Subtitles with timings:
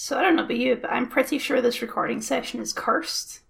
[0.00, 3.40] So I don't know about you, but I'm pretty sure this recording session is cursed.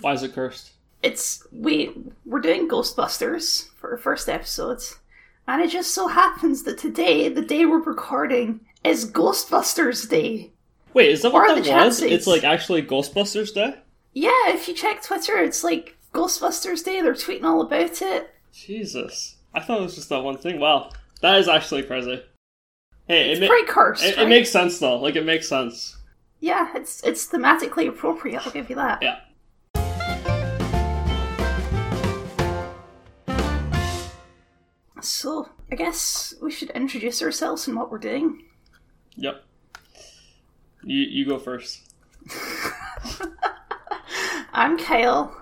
[0.00, 0.70] Why is it cursed?
[1.02, 1.90] It's we
[2.24, 4.78] we're doing Ghostbusters for our first episode,
[5.48, 10.52] and it just so happens that today, the day we're recording, is Ghostbusters Day.
[10.94, 11.66] Wait, is that What that was?
[11.66, 12.02] chances?
[12.02, 13.74] It's like actually Ghostbusters Day?
[14.12, 17.02] Yeah, if you check Twitter, it's like Ghostbusters Day.
[17.02, 18.32] They're tweeting all about it.
[18.52, 19.38] Jesus.
[19.52, 20.60] I thought it was just that one thing.
[20.60, 20.90] Wow.
[21.20, 22.22] That is actually crazy.
[23.10, 24.04] Hey, it, It's ma- pretty cursed.
[24.04, 24.24] it, right?
[24.24, 24.96] it makes sense though.
[25.00, 25.96] Like it makes sense.
[26.38, 28.46] yeah, it's it's thematically appropriate.
[28.46, 29.02] I'll give you that.
[29.02, 29.18] Yeah.
[35.02, 38.44] So I guess we should introduce ourselves and what we're doing.
[39.16, 39.42] Yep.
[40.84, 41.80] You you go first.
[44.52, 45.34] I'm Kyle.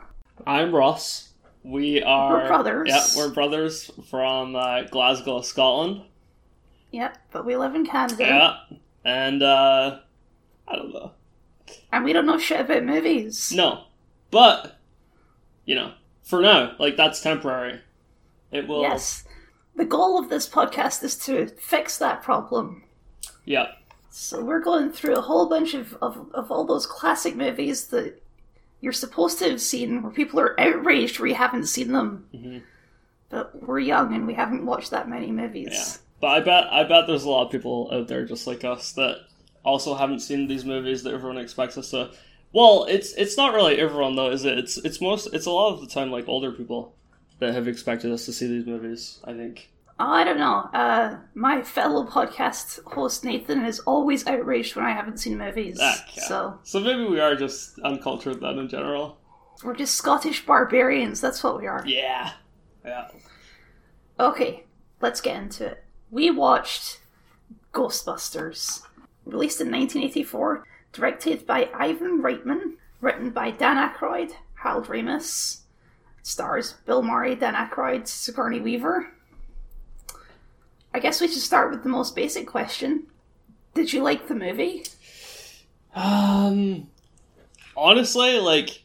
[0.46, 1.32] I'm Ross.
[1.64, 2.88] We are We're brothers.
[2.88, 6.02] Yeah, we're brothers from uh, Glasgow, Scotland.
[6.90, 8.76] Yep, but we live in Canada, Yeah.
[9.04, 9.98] And uh
[10.66, 11.12] I don't know.
[11.92, 13.52] and we don't know shit about movies.
[13.54, 13.84] No.
[14.30, 14.78] But
[15.64, 17.80] you know, for now, like that's temporary.
[18.50, 19.24] It will Yes.
[19.76, 22.84] The goal of this podcast is to fix that problem.
[23.44, 23.68] Yeah.
[24.10, 28.20] So we're going through a whole bunch of, of, of all those classic movies that
[28.80, 32.26] you're supposed to have seen where people are outraged where you haven't seen them.
[32.34, 32.62] Mhm.
[33.28, 35.68] But we're young and we haven't watched that many movies.
[35.70, 36.07] Yeah.
[36.20, 38.92] But I bet I bet there's a lot of people out there just like us
[38.92, 39.18] that
[39.64, 42.10] also haven't seen these movies that everyone expects us to.
[42.52, 44.58] Well, it's it's not really everyone though, is it?
[44.58, 46.94] It's it's most it's a lot of the time like older people
[47.38, 49.20] that have expected us to see these movies.
[49.24, 49.70] I think.
[50.00, 50.68] Oh, I don't know.
[50.72, 55.78] Uh, my fellow podcast host Nathan is always outraged when I haven't seen movies.
[55.82, 56.22] Ah, yeah.
[56.22, 59.18] So So maybe we are just uncultured then in general.
[59.64, 61.20] we're just Scottish barbarians.
[61.20, 61.82] That's what we are.
[61.84, 62.30] Yeah.
[62.84, 63.08] Yeah.
[64.20, 64.64] Okay,
[65.00, 65.84] let's get into it.
[66.10, 67.00] We watched
[67.72, 68.82] Ghostbusters,
[69.26, 75.60] released in 1984, directed by Ivan Reitman, written by Dan Aykroyd, Harold Ramis,
[76.22, 79.10] stars Bill Murray, Dan Aykroyd, Sigourney Weaver.
[80.94, 83.06] I guess we should start with the most basic question.
[83.74, 84.84] Did you like the movie?
[85.94, 86.88] Um,
[87.76, 88.82] honestly, like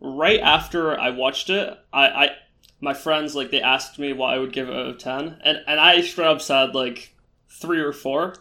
[0.00, 2.30] right after I watched it, I, I
[2.80, 5.58] my friends like they asked me what I would give it out of ten, and
[5.66, 7.14] and I straight up said like
[7.48, 8.34] three or four.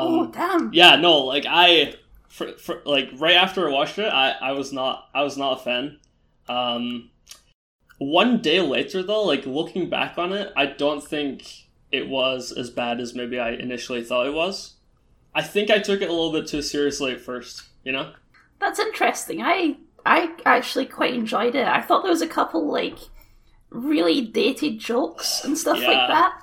[0.00, 0.72] oh, Um, damn.
[0.72, 1.94] yeah, no, like I,
[2.28, 5.60] for, for, like right after I watched it, I I was not I was not
[5.60, 5.98] a fan.
[6.48, 7.10] Um,
[7.98, 12.70] one day later though, like looking back on it, I don't think it was as
[12.70, 14.74] bad as maybe I initially thought it was.
[15.34, 18.12] I think I took it a little bit too seriously at first, you know?
[18.60, 19.42] That's interesting.
[19.42, 19.76] I
[20.06, 21.66] I actually quite enjoyed it.
[21.66, 22.98] I thought there was a couple like
[23.70, 25.88] really dated jokes and stuff Yeah.
[25.88, 26.42] like that.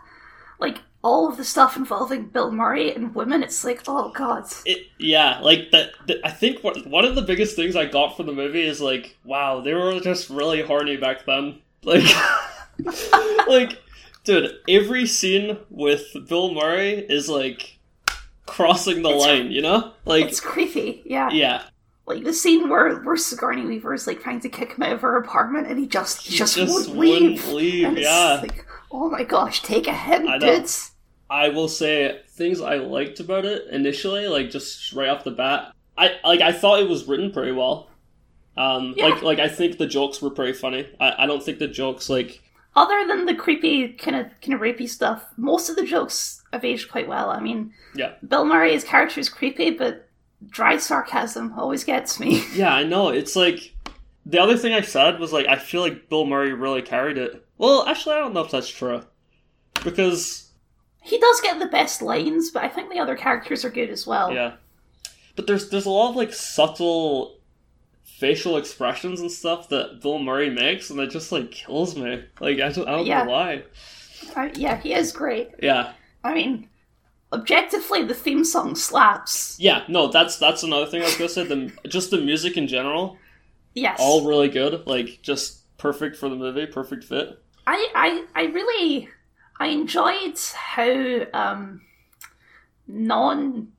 [0.59, 4.46] Like all of the stuff involving Bill Murray and women, it's like, oh god.
[4.66, 5.91] It, yeah, like that.
[6.24, 9.16] I think what, one of the biggest things I got from the movie is like,
[9.24, 11.59] wow, they were just really horny back then.
[11.86, 12.03] Like,
[13.47, 13.81] like,
[14.24, 17.78] dude, every scene with Bill Murray is like
[18.47, 19.92] crossing the It's- line, you know?
[20.06, 21.30] Like, It's creepy, yeah.
[21.31, 21.63] yeah,
[22.08, 25.02] Like the scene where where Sigourney Weaver is like trying to kick him out of
[25.02, 27.48] her apartment and he just he just, just won't wouldn't leave.
[27.48, 28.40] leave, And it's yeah.
[28.42, 30.64] like, oh my gosh, take a hint, I know.
[31.30, 35.74] I will say things I liked about it initially, like just right off the bat.
[35.98, 37.90] I like I thought it was written pretty well.
[38.58, 39.08] Um, Yeah.
[39.08, 40.88] like like I think the jokes were pretty funny.
[41.00, 42.42] I, I don't think the jokes like
[42.76, 46.64] Other than the creepy kind of kind of rapey stuff, most of the jokes have
[46.64, 47.30] aged quite well.
[47.32, 50.05] I mean, yeah Bill Murray's character is creepy, but
[50.50, 52.44] dry sarcasm always gets me.
[52.56, 53.73] yeah I know it's like
[54.25, 57.45] the other thing I said was like I feel like Bill Murray really carried it.
[57.57, 59.03] Well, actually I don't know if that's true
[59.83, 60.50] because
[61.01, 64.07] he does get the best lines, but I think the other characters are good as
[64.07, 64.33] well.
[64.33, 64.53] yeah,
[65.35, 67.38] but there's there's a lot of like subtle
[68.03, 72.23] facial expressions and stuff that Bill Murray makes, and it just like kills me.
[72.39, 73.23] Like I don't, I don't Yeah.
[73.23, 73.63] know why.
[74.35, 75.50] I- yeah, he is great.
[75.62, 75.94] Yeah.
[76.23, 76.69] I mean,
[77.31, 79.58] objectively, the theme song slaps.
[79.59, 81.45] Yeah, no, that's that's another thing I was gonna say.
[81.45, 83.18] The just the music in general,
[83.74, 84.86] Yes, all really good.
[84.88, 87.39] Like just perfect for the movie, perfect fit.
[87.68, 89.10] I, I, I really,
[89.60, 91.81] I enjoyed how um,
[92.88, 93.69] non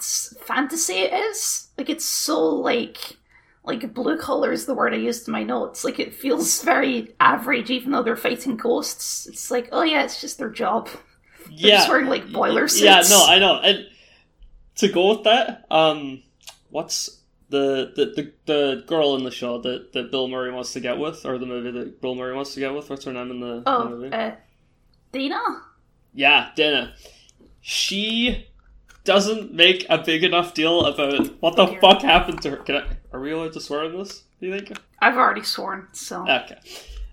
[0.00, 1.68] fantasy it is.
[1.76, 3.16] Like it's so like
[3.64, 5.84] like blue collar is the word I used in my notes.
[5.84, 9.26] Like it feels very average, even though they're fighting ghosts.
[9.26, 10.88] It's like, oh yeah, it's just their job.
[11.60, 12.82] They're Yeah, just wearing like boiler suits.
[12.82, 13.60] yeah, no, I know.
[13.60, 13.86] And
[14.76, 16.22] to go with that, um,
[16.70, 20.80] what's the the, the, the girl in the show that, that Bill Murray wants to
[20.80, 22.88] get with, or the movie that Bill Murray wants to get with?
[22.90, 24.12] What's her name in the, the oh, movie?
[24.14, 24.32] uh,
[25.12, 25.62] Dana.
[26.14, 26.92] yeah, Dana.
[27.60, 28.46] She
[29.04, 32.56] doesn't make a big enough deal about what the fuck happened to her.
[32.58, 34.22] Can I, are we allowed to swear on this?
[34.40, 34.78] Do you think?
[35.00, 36.58] I've already sworn, so Okay.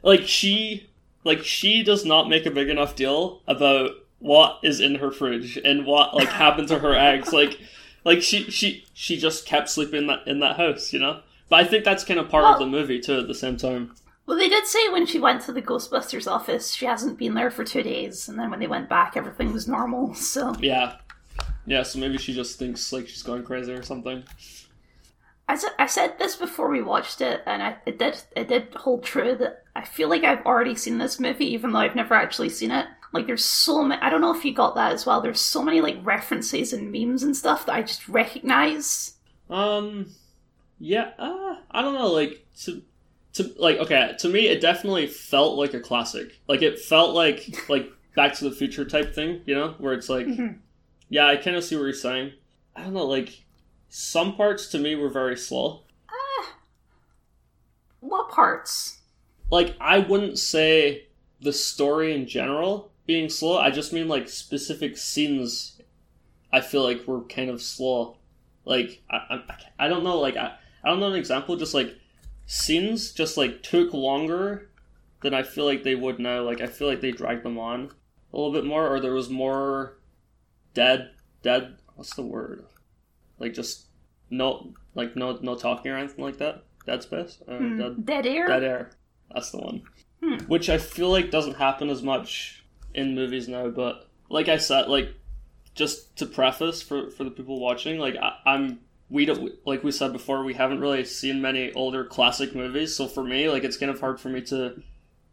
[0.03, 0.89] Like she
[1.23, 5.57] like she does not make a big enough deal about what is in her fridge
[5.57, 7.33] and what like happened to her eggs.
[7.33, 7.59] Like
[8.03, 11.21] like she she she just kept sleeping in that in that house, you know?
[11.49, 13.93] But I think that's kind of part of the movie too at the same time.
[14.25, 17.51] Well, they did say when she went to the Ghostbusters office, she hasn't been there
[17.51, 20.15] for two days, and then when they went back, everything was normal.
[20.15, 20.97] So, Yeah.
[21.67, 24.23] Yeah, so maybe she just thinks like she's going crazy or something.
[25.47, 28.73] I said, I said this before we watched it, and I, it did it did
[28.75, 32.15] hold true that I feel like I've already seen this movie, even though I've never
[32.15, 32.87] actually seen it.
[33.15, 34.01] Like, there's so many.
[34.01, 35.21] I don't know if you got that as well.
[35.21, 39.13] There's so many like references and memes and stuff that I just recognize.
[39.49, 40.07] Um,
[40.79, 42.07] yeah, uh, I don't know.
[42.11, 42.81] Like to,
[43.33, 46.39] to like okay, to me, it definitely felt like a classic.
[46.47, 50.09] Like it felt like like Back to the Future type thing, you know, where it's
[50.09, 50.59] like, Mhm.
[51.09, 52.33] yeah, I kind of see what you're saying.
[52.75, 53.43] I don't know, like
[53.89, 55.83] some parts to me were very slow.
[57.99, 58.99] What parts?
[59.51, 61.07] Like I wouldn't say
[61.41, 63.57] the story in general being slow.
[63.57, 65.81] I just mean like specific scenes.
[66.51, 68.17] I feel like were kind of slow.
[68.65, 70.19] Like I, I, I don't know.
[70.19, 71.55] Like I, I don't know an example.
[71.57, 71.95] Just like
[72.45, 74.69] scenes, just like took longer
[75.21, 76.41] than I feel like they would now.
[76.41, 77.91] Like I feel like they dragged them on
[78.33, 79.97] a little bit more, or there was more
[80.73, 81.11] dead,
[81.41, 81.77] dead.
[81.95, 82.65] What's the word?
[83.39, 83.85] Like just
[84.29, 86.63] no, like no, no talking or anything like that.
[86.85, 87.41] Dead space.
[87.47, 87.77] Uh, Hmm.
[87.77, 88.47] dead, Dead air.
[88.47, 88.91] Dead air.
[89.33, 89.83] That's the one.
[90.23, 90.37] Hmm.
[90.45, 92.63] Which I feel like doesn't happen as much
[92.95, 95.13] in movies now, but like I said, like
[95.75, 99.91] just to preface for for the people watching, like I, I'm we don't like we
[99.91, 103.77] said before, we haven't really seen many older classic movies, so for me, like it's
[103.77, 104.81] kind of hard for me to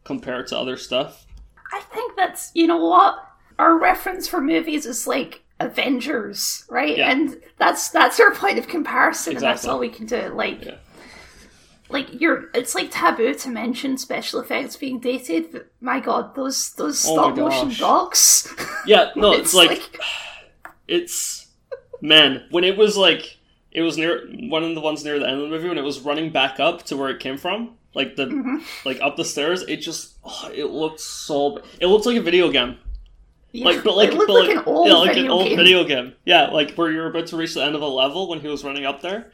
[0.04, 1.26] compare it to other stuff.
[1.72, 3.16] I think that's you know what
[3.58, 6.98] our reference for movies is like Avengers, right?
[6.98, 7.10] Yeah.
[7.10, 10.28] And that's that's our point of comparison, and that's all we can do.
[10.34, 10.76] Like, Yeah.
[11.92, 15.52] Like you're, it's like taboo to mention special effects being dated.
[15.52, 18.52] But my God, those those Oh stop motion dogs.
[18.86, 20.00] Yeah, no, it's, It's like, like-
[20.88, 21.46] it's
[22.00, 23.38] man when it was like
[23.70, 25.84] it was near one of the ones near the end of the movie when it
[25.84, 28.62] was running back up to where it came from, like the Mhm.
[28.84, 29.62] like up the stairs.
[29.62, 31.58] It just oh, it looked so.
[31.80, 32.76] It looked like a video game.
[33.52, 35.56] Yeah, like but like but, like, an old yeah, like video an old game.
[35.56, 36.14] video game.
[36.24, 38.64] Yeah, like where you're about to reach the end of a level when he was
[38.64, 39.30] running up there.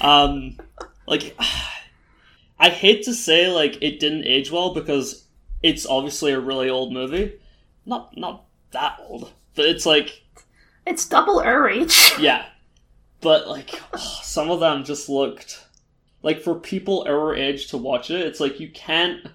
[0.00, 0.58] Um,
[1.06, 1.36] like
[2.64, 5.26] I hate to say like it didn't age well because
[5.62, 7.38] it's obviously a really old movie.
[7.84, 10.22] Not not that old, but it's like
[10.86, 12.12] It's double our age.
[12.18, 12.46] yeah,
[13.20, 15.62] but like oh, some of them just looked
[16.22, 18.22] like for people our age to watch it.
[18.22, 19.26] It's like you can't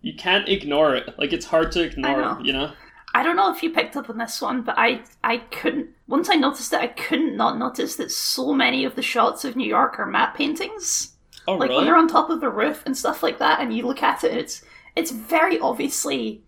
[0.00, 1.18] you can't ignore it.
[1.18, 2.16] Like it's hard to ignore.
[2.16, 2.40] know.
[2.44, 2.72] You know.
[3.12, 5.88] I don't know if you picked up on this one, but I I couldn't.
[6.06, 9.56] Once I noticed it, I couldn't not notice that so many of the shots of
[9.56, 11.11] New York are matte paintings.
[11.46, 11.84] Oh like when really?
[11.84, 14.32] they're on top of the roof and stuff like that, and you look at it,
[14.36, 14.62] it's
[14.96, 16.44] it's very obviously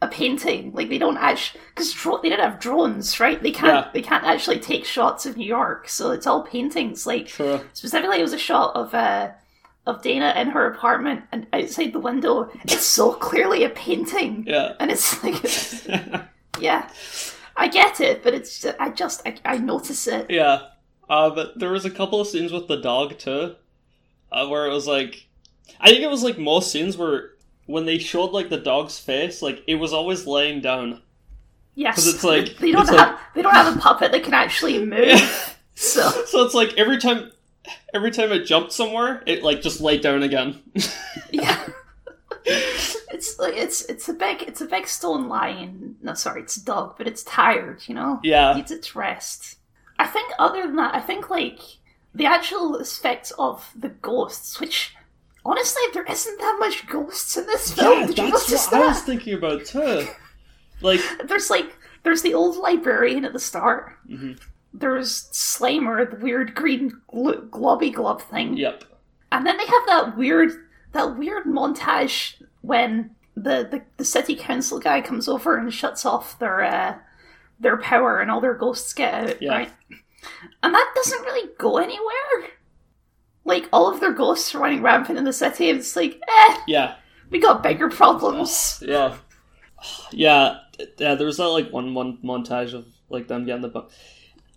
[0.00, 0.72] a painting.
[0.72, 3.42] Like they don't actually because dro- they didn't have drones, right?
[3.42, 3.90] They can't Yeah.
[3.92, 7.06] they can't actually take shots of New York, so it's all paintings.
[7.06, 7.60] Like True.
[7.72, 9.30] specifically, it was a shot of uh
[9.86, 14.74] of Dana in her apartment, and outside the window, it's so clearly a painting, Yeah.
[14.78, 15.42] and it's like
[16.60, 16.88] yeah.
[17.56, 20.26] I get it, but it's I just I, I notice it.
[20.30, 20.60] Yeah,
[21.08, 23.56] uh, but there was a couple of scenes with the dog too,
[24.32, 25.26] uh, where it was like,
[25.80, 27.30] I think it was like most scenes where
[27.66, 31.02] when they showed like the dog's face, like it was always laying down.
[31.74, 34.34] Yes, 'Cause it's like- they don't have like- they don't have a puppet that can
[34.34, 35.54] actually move.
[35.80, 37.30] So So it's like every time,
[37.94, 40.60] every time it jumped somewhere, it like just laid down again.
[41.30, 41.68] yeah,
[42.44, 45.96] it's like it's it's a big it's a big stone lion.
[46.02, 47.82] No, sorry, it's a dog, but it's tired.
[47.86, 49.56] You know, yeah, needs its rest.
[49.98, 51.60] I think other than that, I think like
[52.14, 54.94] the actual effects of the ghosts, which
[55.44, 58.00] honestly there isn't that much ghosts in this film.
[58.00, 60.06] yeah, Did you notice what I was thinking about too.
[60.80, 61.74] Like, There's like
[62.04, 63.92] there's the old librarian at the start.
[64.08, 64.38] mhm.
[64.72, 68.56] There's Slimer, the weird green glo- globby glob thing.
[68.56, 68.84] yep,
[69.32, 70.50] And then they have that weird
[70.92, 76.38] that weird montage when the, the, the city council guy comes over and shuts off
[76.38, 76.96] their uh,
[77.60, 79.50] their power and all their ghosts get out, Yeah.
[79.52, 79.72] right?
[80.62, 82.50] And that doesn't really go anywhere.
[83.44, 86.56] Like all of their ghosts are running rampant in the city, and it's like, eh,
[86.66, 86.96] yeah,
[87.30, 88.82] we got bigger problems.
[88.86, 89.16] yeah,
[90.12, 90.58] yeah.
[90.96, 93.90] Yeah, there was that like one one montage of like them getting the book.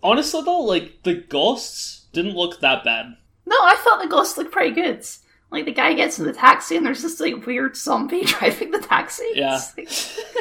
[0.03, 3.15] Honestly, though, like the ghosts didn't look that bad.
[3.48, 5.03] No, I thought the ghosts looked pretty good.
[5.50, 8.80] Like the guy gets in the taxi and there's this like weird zombie driving the
[8.80, 9.27] taxi.
[9.34, 9.56] Yeah.
[9.56, 9.88] It's, like-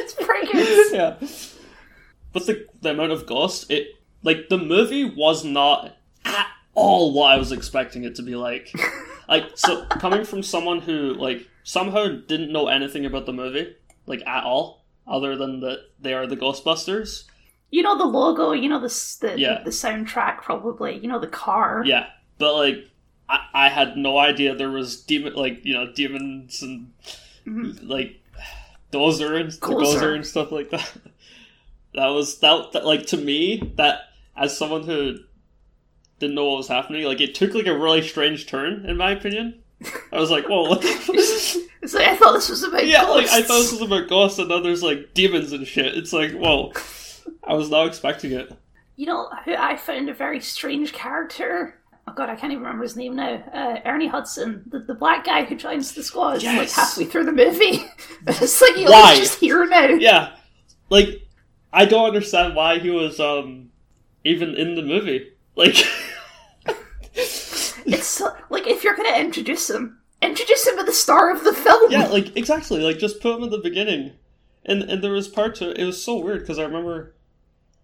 [0.02, 0.92] it's pretty good.
[0.94, 1.16] yeah.
[2.34, 3.88] But the the amount of ghosts, it
[4.22, 8.72] like the movie was not at all what I was expecting it to be like.
[9.28, 13.74] like so coming from someone who like somehow didn't know anything about the movie,
[14.06, 17.24] like at all, other than that they are the Ghostbusters.
[17.70, 18.52] You know the logo.
[18.52, 19.62] You know the the, Yeah.
[19.64, 20.42] the, soundtrack.
[20.42, 20.98] Probably.
[20.98, 21.82] You know the car.
[21.86, 22.06] Yeah,
[22.38, 22.88] but like
[23.28, 26.92] I, I had no idea there was demon like you know demons and
[27.46, 27.88] Mhm.
[27.88, 28.20] like
[28.92, 30.90] dozer and gozer and stuff like that.
[31.92, 35.16] That was that, that like to me that as someone who
[36.18, 39.10] didn't know what was happening, like it took like a really strange turn in my
[39.10, 39.62] opinion.
[40.12, 43.28] I was like, whoa, what the It's like, I thought this was about Yeah, like
[43.28, 45.96] I thought this was about ghosts and now there's like demons and shit.
[45.96, 46.72] It's like, whoa.
[47.44, 48.52] I was not expecting it.
[48.96, 51.80] You know who I found a very strange character?
[52.06, 53.42] Oh god, I can't even remember his name now.
[53.52, 57.32] Uh, Ernie Hudson, the, the black guy who joins the squad, like halfway through the
[57.32, 57.84] movie.
[58.26, 59.86] it's like he was just here now.
[59.86, 60.34] Yeah.
[60.90, 61.22] Like
[61.72, 63.69] I don't understand why he was um
[64.24, 65.32] even in the movie.
[65.56, 65.76] Like
[67.86, 71.52] It's so, like if you're gonna introduce him, introduce him at the star of the
[71.52, 71.90] film.
[71.90, 72.80] Yeah, like exactly.
[72.80, 74.12] Like just put him at the beginning,
[74.64, 75.78] and and there was part to it.
[75.78, 77.14] It was so weird because I remember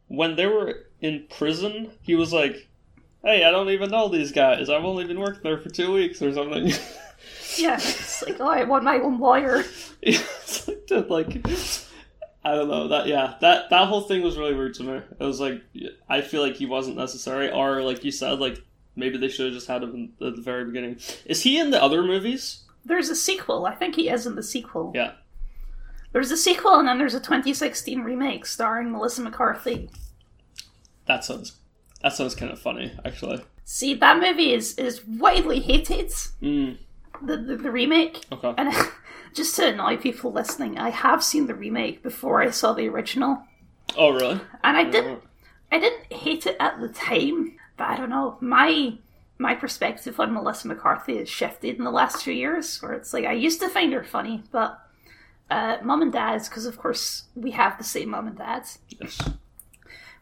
[0.08, 2.68] when they were in prison, he was like,
[3.24, 4.68] "Hey, I don't even know these guys.
[4.68, 6.72] I've only been working there for two weeks or something."
[7.56, 9.64] Yeah, it's like oh, I want my own lawyer.
[10.02, 11.46] it's like, dude, like
[12.46, 13.08] I don't know that.
[13.08, 15.00] Yeah, that that whole thing was really weird to me.
[15.18, 15.62] It was like
[16.08, 18.62] I feel like he wasn't necessary, or like you said, like
[18.94, 21.00] maybe they should have just had him at the very beginning.
[21.24, 22.62] Is he in the other movies?
[22.84, 23.66] There's a sequel.
[23.66, 24.92] I think he is in the sequel.
[24.94, 25.14] Yeah.
[26.12, 29.90] There's a sequel, and then there's a 2016 remake starring Melissa McCarthy.
[31.06, 31.56] That sounds
[32.02, 33.42] that sounds kind of funny, actually.
[33.64, 36.10] See, that movie is is widely hated.
[36.40, 36.78] Mm,
[37.22, 38.24] The the, the remake.
[38.32, 38.54] okay.
[38.56, 38.72] And
[39.34, 43.42] just to annoy people listening, I have seen the remake before I saw the original,
[43.96, 44.40] Oh, really?
[44.64, 45.22] and I didn't.
[45.72, 48.36] I didn't hate it at the time, but I don't know.
[48.40, 48.98] My
[49.38, 53.24] my perspective on Melissa McCarthy has shifted in the last few years, where it's like
[53.24, 54.78] I used to find her funny, but
[55.50, 58.64] uh, mum and dad's because of course we have the same mom and dad.
[59.00, 59.18] Yes.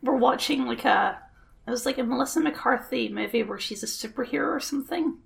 [0.02, 1.18] We're watching like a
[1.66, 5.18] it was like a Melissa McCarthy movie where she's a superhero or something,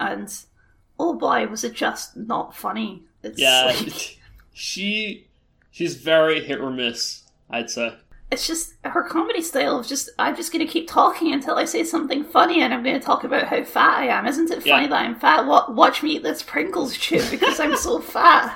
[0.00, 0.34] and
[1.02, 3.02] oh boy, was it just not funny.
[3.22, 3.64] It's Yeah.
[3.66, 4.18] like,
[4.54, 5.26] she
[5.70, 7.94] she's very hit or miss, I'd say.
[8.30, 11.84] it's just her comedy style of just I'm just gonna keep talking until I say
[11.84, 14.26] something funny, and I'm gonna talk about how fat I am.
[14.26, 14.88] Isn't it funny Yeah.
[14.88, 15.46] that I'm fat?
[15.46, 18.54] Wa- watch me eat this Pringles chip because I'm so fat.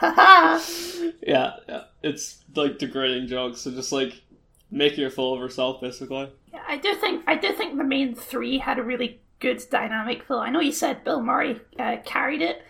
[1.22, 1.84] Yeah, yeah.
[2.02, 4.22] It's like degrading jokes, so just like
[4.70, 6.30] making a fool of herself, basically.
[6.52, 10.26] Yeah, I do think I do think the main three had a really good dynamic
[10.28, 10.40] though.
[10.40, 12.62] I know you said Bill Murray uh, carried it.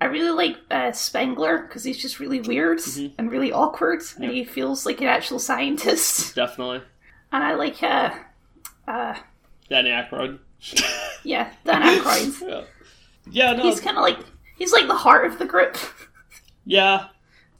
[0.00, 3.12] I really like uh, Spengler because he's just really weird Mhm.
[3.16, 6.34] and really awkward, and he feels like an actual scientist.
[6.36, 6.82] Definitely.
[7.32, 8.10] And I like, uh,
[8.86, 9.14] uh,
[9.70, 10.38] Danny Aykroyd.
[11.24, 12.40] yeah, Dan Aykroyd.
[12.48, 12.62] yeah.
[13.30, 13.62] Yeah, no.
[13.62, 14.18] he's kind of like
[14.58, 15.76] he's like the heart of the group.
[16.66, 17.06] Yeah,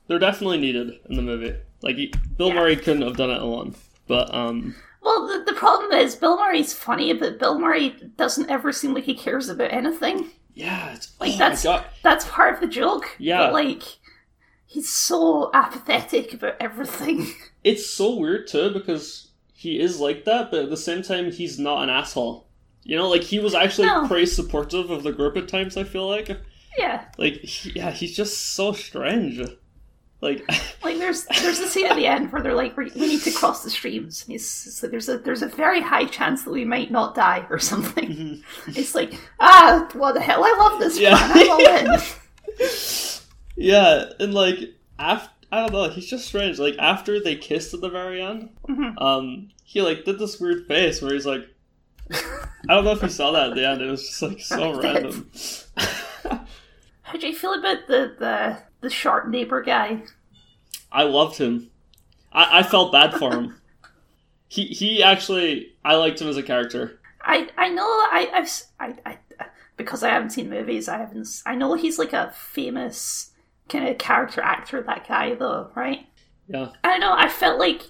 [0.07, 1.55] they're definitely needed in the movie.
[1.83, 2.55] Like he- Bill Yeah.
[2.55, 3.75] Murray couldn't have done it alone,
[4.07, 8.73] but um, Well, the, the problem is Bill Murray's funny, but Bill Murray doesn't ever
[8.73, 10.31] seem like he cares about anything.
[10.55, 11.67] yeah, it's Like, oh that's-
[12.03, 13.15] That's part of the joke.
[13.19, 13.39] Yeah.
[13.39, 13.83] But, like,
[14.67, 17.27] he's so apathetic about everything.
[17.65, 21.59] it's so weird too because he is like that, but at the same time, he's
[21.59, 22.49] not an asshole.
[22.83, 24.07] You know, like he was actually No.
[24.07, 25.77] pretty supportive of the group at times.
[25.77, 26.29] I feel like,
[26.77, 27.05] yeah.
[27.19, 29.41] like he, yeah, he's just so strange.
[30.25, 30.43] Like,
[30.83, 33.63] Like, there's there's a scene at the end where they're like, we need to cross
[33.63, 34.23] the streams.
[34.25, 37.47] And he's, like, there's a there's a very high chance that we might not die
[37.51, 38.43] or something.
[38.69, 40.43] It's like, ah, what the hell?
[40.45, 41.17] I love this Yeah.
[41.17, 41.39] plan.
[41.39, 42.01] I'm all in.
[43.57, 44.59] yeah, and like
[44.99, 46.59] after I don't know, he's just strange.
[46.59, 49.01] Like after they kissed at the very end, Mhm.
[49.01, 51.47] um, he like did this weird face where he's like,
[52.11, 53.81] I don't know if you saw that at the end.
[53.83, 55.31] It was just like so random.
[57.03, 60.03] How do you feel about the the the sharp neighbor guy?
[60.93, 61.71] I loved him.
[62.33, 63.57] I, I felt bad for him.
[64.47, 67.01] He he actually I liked him as a character.
[67.21, 69.19] I I know I I've I, I
[69.77, 70.89] because I haven't seen movies.
[70.89, 71.27] I haven't.
[71.45, 73.33] I know he's like a famous
[73.69, 74.81] kind of character actor.
[74.81, 76.07] That guy though, right?
[76.47, 76.69] Yeah.
[76.85, 77.15] I don't know.
[77.17, 77.83] I felt like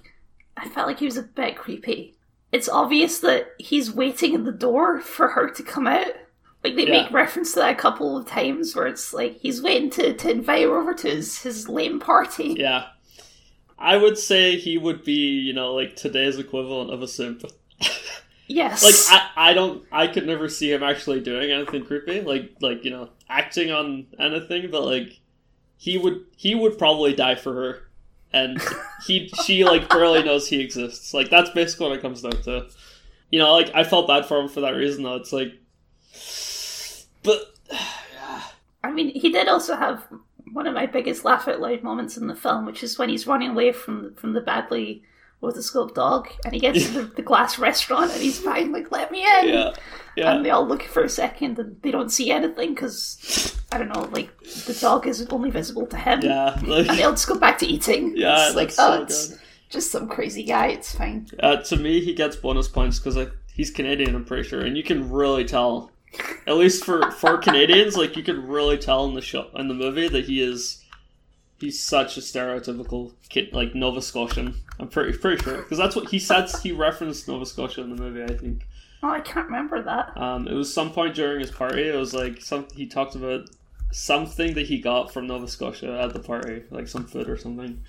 [0.56, 2.14] I felt like he was a bit creepy.
[2.52, 6.14] It's obvious that he's waiting in the door for her to come out.
[6.64, 7.02] Like they Yeah.
[7.02, 10.30] make reference to that a couple of times, where it's like he's waiting to, to
[10.30, 12.54] invite her over to his his lame party.
[12.59, 12.87] Yeah.
[13.78, 17.44] I would say he would be, you know, like today's equivalent of a simp.
[18.47, 18.94] Yes, like
[19.37, 22.90] I, I don't I could never see him actually doing anything creepy like like you
[22.90, 25.18] know acting on anything but like
[25.78, 27.88] he would he would probably die for her
[28.35, 28.61] and
[29.06, 32.66] he she like barely knows he exists like that's basically what it comes down to
[33.30, 35.02] you know, like I felt bad for him for that reason.
[35.02, 35.54] Though it's like,
[37.25, 37.54] but
[38.83, 40.07] I mean, he did also have
[40.52, 43.26] one of my biggest laugh out loud moments in the film, which is when he's
[43.26, 45.02] running away from from the badly
[45.43, 49.11] rotoscope dog, and he gets to the, the glass restaurant, and he's fine, like let
[49.11, 49.49] me in.
[49.49, 49.73] yeah,
[50.16, 53.78] yeah, And they all look for a second, and they don't see anything because I
[53.78, 54.31] don't know, like
[54.66, 56.21] the dog is only visible to him.
[56.23, 56.59] yeah.
[56.64, 58.14] Like, And they'll just go back to eating.
[58.16, 59.38] yeah, it's like that's oh, so it's good.
[59.71, 60.69] just some crazy guy.
[60.69, 61.26] It's fine.
[61.40, 64.14] Uh, to me, he gets bonus points because like he's Canadian.
[64.14, 65.90] I'm pretty sure, and you can really tell,
[66.47, 69.75] at least for for Canadians, like you can really tell in the show in the
[69.75, 70.83] movie that he is
[71.59, 74.54] he's such a stereotypical kid, like Nova Scotian.
[74.78, 76.49] I'm pretty pretty sure because that's what he said.
[76.62, 78.23] He referenced Nova Scotia in the movie.
[78.23, 78.66] I think
[79.02, 80.16] Oh, I can't remember that.
[80.16, 81.83] um, it was some point during his party.
[81.88, 83.42] It was like some he talked about
[83.92, 87.83] something that he got from Nova Scotia at the party, like some food or something.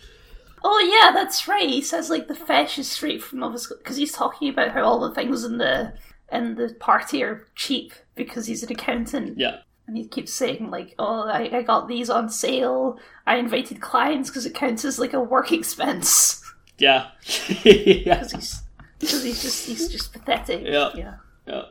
[0.64, 1.70] Oh yeah, that's right.
[1.70, 4.84] He says like the fish is straight from Nova Scotia because he's talking about how
[4.84, 5.94] all the things in the
[6.32, 9.38] in the party are cheap because he's an accountant.
[9.38, 9.58] Yeah,
[9.88, 12.98] And he keeps saying like, "Oh, I, I got these on sale.
[13.28, 16.42] I invited clients because it counts as like a work expense."
[16.78, 17.08] yeah,
[17.64, 18.20] yeah.
[18.24, 18.62] Because he's
[19.00, 20.64] because he's just he's just pathetic.
[20.66, 20.90] Yeah.
[20.96, 21.16] yeah.
[21.48, 21.62] Yeah.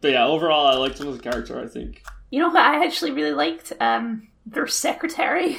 [0.00, 1.60] But yeah, overall, I liked him as a character.
[1.62, 2.02] I think.
[2.30, 3.72] You know what I actually really liked?
[3.80, 5.56] Um, their secretary,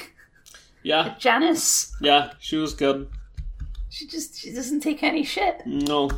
[0.83, 1.95] Yeah, Janice.
[2.01, 3.07] yeah, she was good.
[3.89, 5.61] She just she doesn't take any shit.
[5.65, 6.09] No,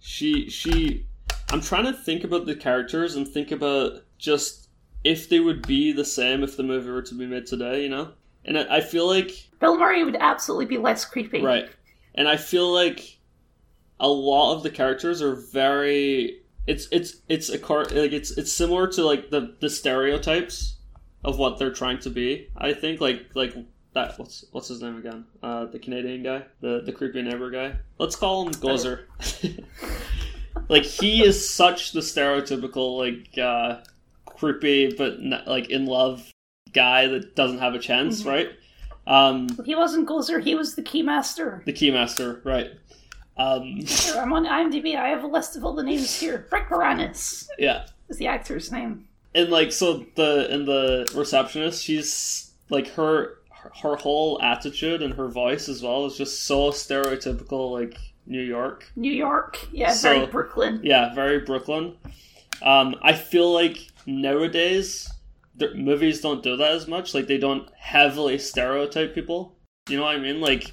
[0.00, 1.06] she she.
[1.52, 4.68] I'm trying to think about the characters and think about just
[5.02, 7.82] if they would be the same if the movie were to be made today.
[7.82, 8.12] You know,
[8.44, 11.42] and I, I feel like Bill Murray would absolutely be less creepy.
[11.42, 11.68] right,
[12.14, 13.18] and I feel like
[13.98, 16.40] a lot of the characters are very.
[16.66, 20.76] It's it's it's a car like it's it's similar to like the the stereotypes
[21.24, 22.48] of what they're trying to be.
[22.56, 23.54] I think like like
[23.92, 25.24] that what's what's his name again?
[25.42, 27.76] Uh, the Canadian guy, the the creepy neighbor guy.
[27.98, 29.04] Let's call him Gozer.
[30.70, 33.80] like he is such the stereotypical like uh,
[34.26, 36.30] creepy but n- like in love
[36.72, 38.26] guy that doesn't have a chance, Mhm.
[38.26, 38.50] right?
[39.06, 40.42] Um, He wasn't Gozer.
[40.42, 41.64] He was the keymaster.
[41.64, 42.70] the keymaster, right?
[43.36, 44.96] Um, Here, I'm on IMDb.
[44.96, 46.46] I have a list of all the names here.
[46.52, 49.08] Rick Moranis yeah, is the actor's name.
[49.34, 53.38] and like so the and the receptionist, she's like her
[53.82, 58.90] her whole attitude and her voice as well is just so stereotypical, like New York.
[58.96, 59.66] New York.
[59.72, 60.80] Yeah, So- very Brooklyn.
[60.82, 61.96] Yeah, very Brooklyn.
[62.62, 65.10] Um, I feel like nowadays
[65.56, 67.14] the movies don't do that as much.
[67.14, 69.56] Like they don't heavily stereotype people.
[69.88, 70.40] You know what I mean?
[70.40, 70.72] Like,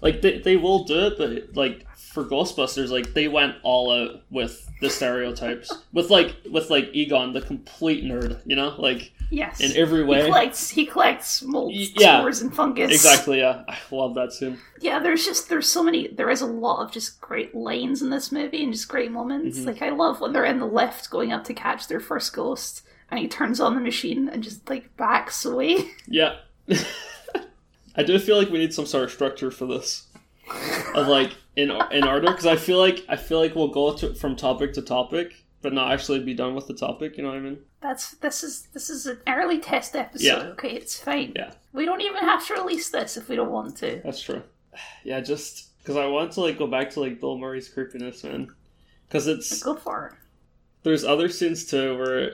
[0.00, 4.22] like they they will do it, but like for Ghostbusters, like they went all out
[4.30, 8.40] with the stereotypes with like with like Egon, the complete nerd.
[8.46, 9.60] You know, like Yes.
[9.60, 10.20] in every way.
[10.20, 12.18] he collects he collects molds, Y- yeah.
[12.18, 12.92] spores, and fungus.
[12.92, 13.38] Exactly.
[13.38, 14.58] Yeah, I love that scene.
[14.80, 18.10] Yeah, there's just there's so many there is a lot of just great lanes in
[18.10, 19.60] this movie and just great moments.
[19.60, 19.66] Mhm.
[19.66, 22.82] Like I love when they're in the lift going up to catch their first ghost
[23.10, 25.78] and he turns on the machine and just like backs away.
[26.06, 26.36] Yeah.
[27.94, 30.06] I do feel like we need some sort of structure for this.
[30.94, 34.14] Of like in in order because I feel like I feel like we'll go to,
[34.14, 37.38] from topic to topic but not actually be done with the topic, you know what
[37.38, 37.58] I mean?
[37.80, 40.24] That's this is this is an early test episode.
[40.26, 40.38] Yeah.
[40.52, 41.32] Okay, it's fine.
[41.36, 41.52] Yeah.
[41.72, 44.00] We don't even have to release this if we don't want to.
[44.04, 44.42] That's true.
[45.04, 48.48] Yeah, just cuz I want to like go back to like Bill Murray's creepiness, man.
[49.10, 50.18] Cuz it's Go for it.
[50.82, 52.32] there's other scenes too where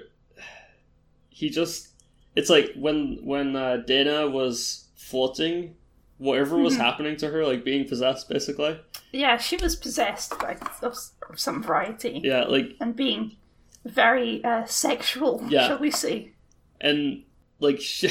[1.29, 1.89] he just
[2.35, 5.75] it's like when when uh, Dana was floating
[6.19, 6.81] whatever was Mhm.
[6.81, 8.79] happening to her like being possessed basically.
[9.13, 10.99] Yeah, she was possessed by of,
[11.31, 13.37] of some variety Yeah, like and being
[13.85, 15.69] very uh, sexual, Yeah.
[15.69, 16.33] shall we say?
[16.81, 17.23] and
[17.61, 18.09] like she,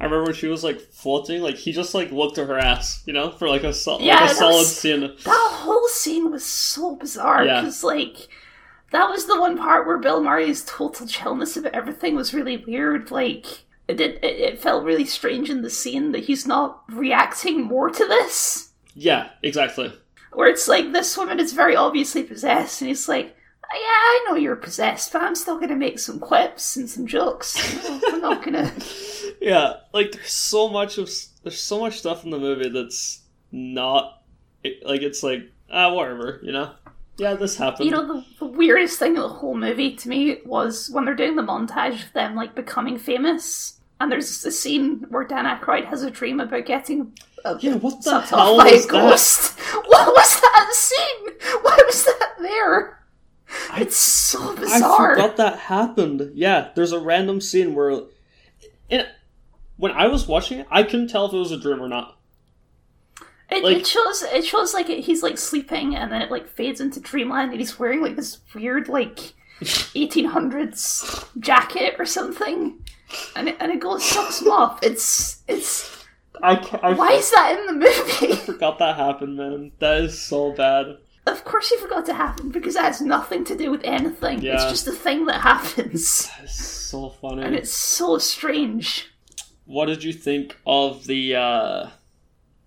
[0.00, 3.02] I remember when she was like floating, like he just like looked at her ass,
[3.06, 5.00] you know, for like a, sol- Yeah, like a solid was- scene.
[5.00, 7.60] That whole scene was so bizarre Yeah.
[7.60, 8.16] because, like,
[8.92, 13.10] that was the one part where Bill Murray's total chillness about everything was really weird.
[13.10, 13.44] Like,
[13.88, 17.90] it did, it, it felt really strange in the scene that he's not reacting more
[17.90, 18.70] to this.
[18.94, 19.92] Yeah, exactly.
[20.32, 24.24] Where it's like this woman is very obviously possessed, and he's like, "Oh, "Yeah, I
[24.28, 27.56] know you're possessed, but I'm still gonna make some quips and some jokes.
[27.88, 28.70] I'm not gonna."
[29.40, 31.10] Yeah, like there's so much of
[31.42, 34.22] there's so much stuff in the movie that's not
[34.84, 36.72] like it's like ah whatever, you know.
[37.16, 37.86] Yeah, this happened.
[37.86, 41.16] You know, the, the weirdest thing in the whole movie to me was when they're
[41.16, 45.86] doing the montage of them like becoming famous, and there's a scene where Dan Aykroyd
[45.86, 47.12] has a dream about getting
[47.44, 48.92] uh, yeah, what the hell by was a that?
[48.92, 49.58] ghost.
[49.86, 51.34] What was that scene?
[51.62, 53.00] Why was that there?
[53.76, 55.12] It's so bizarre.
[55.12, 56.32] I forgot that happened.
[56.34, 58.02] Yeah, there's a random scene where,
[58.90, 59.08] and
[59.76, 62.18] when I was watching it, I couldn't tell if it was a dream or not.
[63.50, 66.80] It, Like- it shows it shows like he's like sleeping and then it like fades
[66.80, 69.18] into dreamland and he's wearing like this weird like
[69.62, 72.78] 1800s jacket or something
[73.36, 76.04] and it, and it goes sucks him off it's it's
[76.42, 79.72] I, ca- I why is that in the movie I forgot that happened, man.
[79.80, 80.98] That is so bad.
[81.26, 84.64] of course you forgot to happen because that has nothing to do with anything it's
[84.64, 87.42] just a thing that happens That is so funny.
[87.42, 89.08] and it's so strange
[89.64, 91.88] What did you think of the uh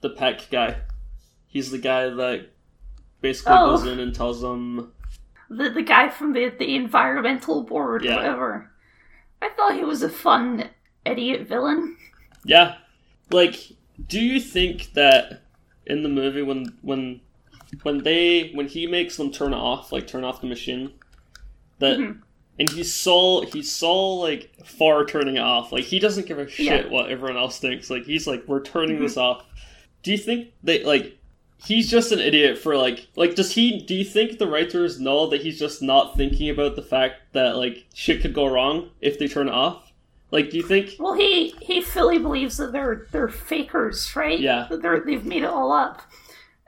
[0.01, 0.77] the Peck guy?
[1.47, 2.49] He's the guy that
[3.21, 3.77] basically Oh.
[3.77, 4.91] goes in and tells them
[5.49, 8.15] the the guy from the the environmental board Yeah.
[8.15, 8.70] whatever
[9.41, 10.69] I thought he was a fun
[11.05, 11.97] idiot villain
[12.45, 12.75] Yeah.
[13.31, 13.71] Like,
[14.07, 15.41] do you think that
[15.85, 17.21] in the movie when when
[17.83, 20.91] when they when he makes them turn it off, like turn off the machine,
[21.79, 22.19] that Mhm.
[22.59, 25.71] and he's so he's so like far turning it off.
[25.71, 26.87] Like he doesn't give a shit Yeah.
[26.91, 27.89] what everyone else thinks.
[27.89, 29.45] Like he's like, we're turning this off.
[30.03, 31.17] Do you think they like
[31.63, 35.27] he's just an idiot for like like does he do you think the writers know
[35.27, 39.19] that he's just not thinking about the fact that like shit could go wrong if
[39.19, 39.91] they turn it off?
[40.31, 44.39] Like do you think Well, he he fully believes that they're they're fakers, right?
[44.39, 44.67] Yeah.
[44.69, 46.01] that they're they've made it all up.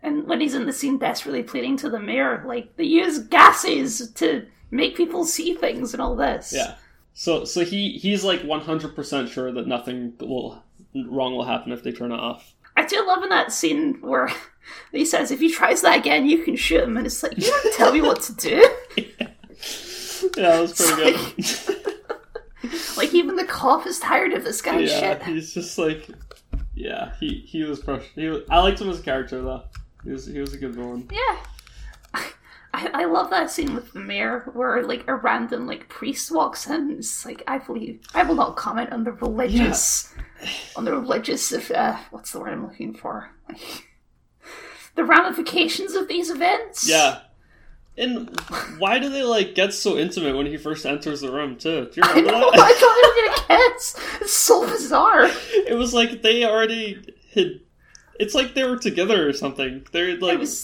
[0.02, 4.12] And when he's in the scene, desperately pleading to the mayor, like they use gases
[4.12, 6.52] to make people see things and all this.
[6.54, 6.76] Yeah.
[7.14, 10.62] So so he he's like one hundred percent sure that nothing will
[10.94, 12.54] wrong will happen if they turn it off.
[12.76, 14.30] I do love in that scene where
[14.92, 17.44] he says, "If he tries that again, you can shoot him," and it's like you
[17.44, 18.70] don't tell me what to do.
[20.38, 21.12] Yeah, that was pretty
[22.62, 22.98] good.
[22.98, 25.24] like even the cop is tired of this guy's yeah, shit.
[25.24, 26.08] he's just like
[26.76, 27.14] yeah.
[27.20, 28.06] He he was fresh.
[28.16, 29.64] He was, I liked him as a character though.
[30.04, 31.10] He was he was a good villain.
[31.12, 31.40] Yeah.
[32.74, 36.68] I, I love that scene with the mayor where like a random like priest walks
[36.68, 36.92] in.
[36.92, 40.14] It's like I believe I will not comment on the religious
[40.76, 43.30] on the religious of uh, what's the word I'm looking for?
[44.96, 46.88] the ramifications of these events.
[46.88, 47.20] Yeah.
[47.96, 48.40] And
[48.80, 51.90] why do they like get so intimate when he first enters the room too?
[51.92, 52.60] Do you I know, that?
[52.60, 53.96] I thought they were gonna kiss.
[54.22, 55.30] It's so bizarre.
[55.66, 57.60] It was like they already had.
[58.20, 59.86] It's like they were together or something.
[59.92, 60.64] They're like It was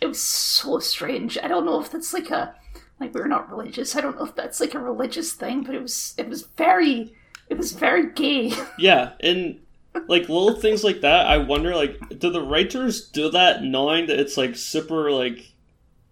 [0.00, 1.38] it was so strange.
[1.42, 2.54] I don't know if that's like a
[3.00, 3.96] like we're not religious.
[3.96, 7.14] I don't know if that's like a religious thing, but it was it was very
[7.48, 8.52] it was very gay.
[8.78, 9.60] Yeah, and
[10.06, 14.18] like little things like that, I wonder like do the writers do that knowing that
[14.18, 15.52] it's like super like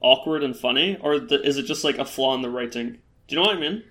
[0.01, 2.99] awkward and funny, or th- is it just like a flaw in the writing?
[3.29, 3.83] Do you know what I mean?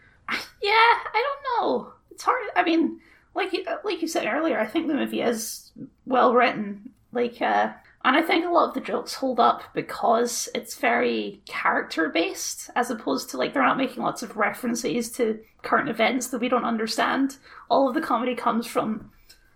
[0.61, 1.93] Yeah, I don't know.
[2.11, 2.41] It's hard.
[2.55, 2.99] I mean,
[3.35, 3.53] like
[3.83, 5.71] like you said earlier, I think the movie is
[6.05, 6.91] well written.
[7.11, 7.71] Like, uh,
[8.05, 12.69] and I think a lot of the jokes hold up because it's very character based,
[12.75, 16.47] as opposed to like they're not making lots of references to current events that we
[16.47, 17.37] don't understand.
[17.67, 19.09] All of the comedy comes from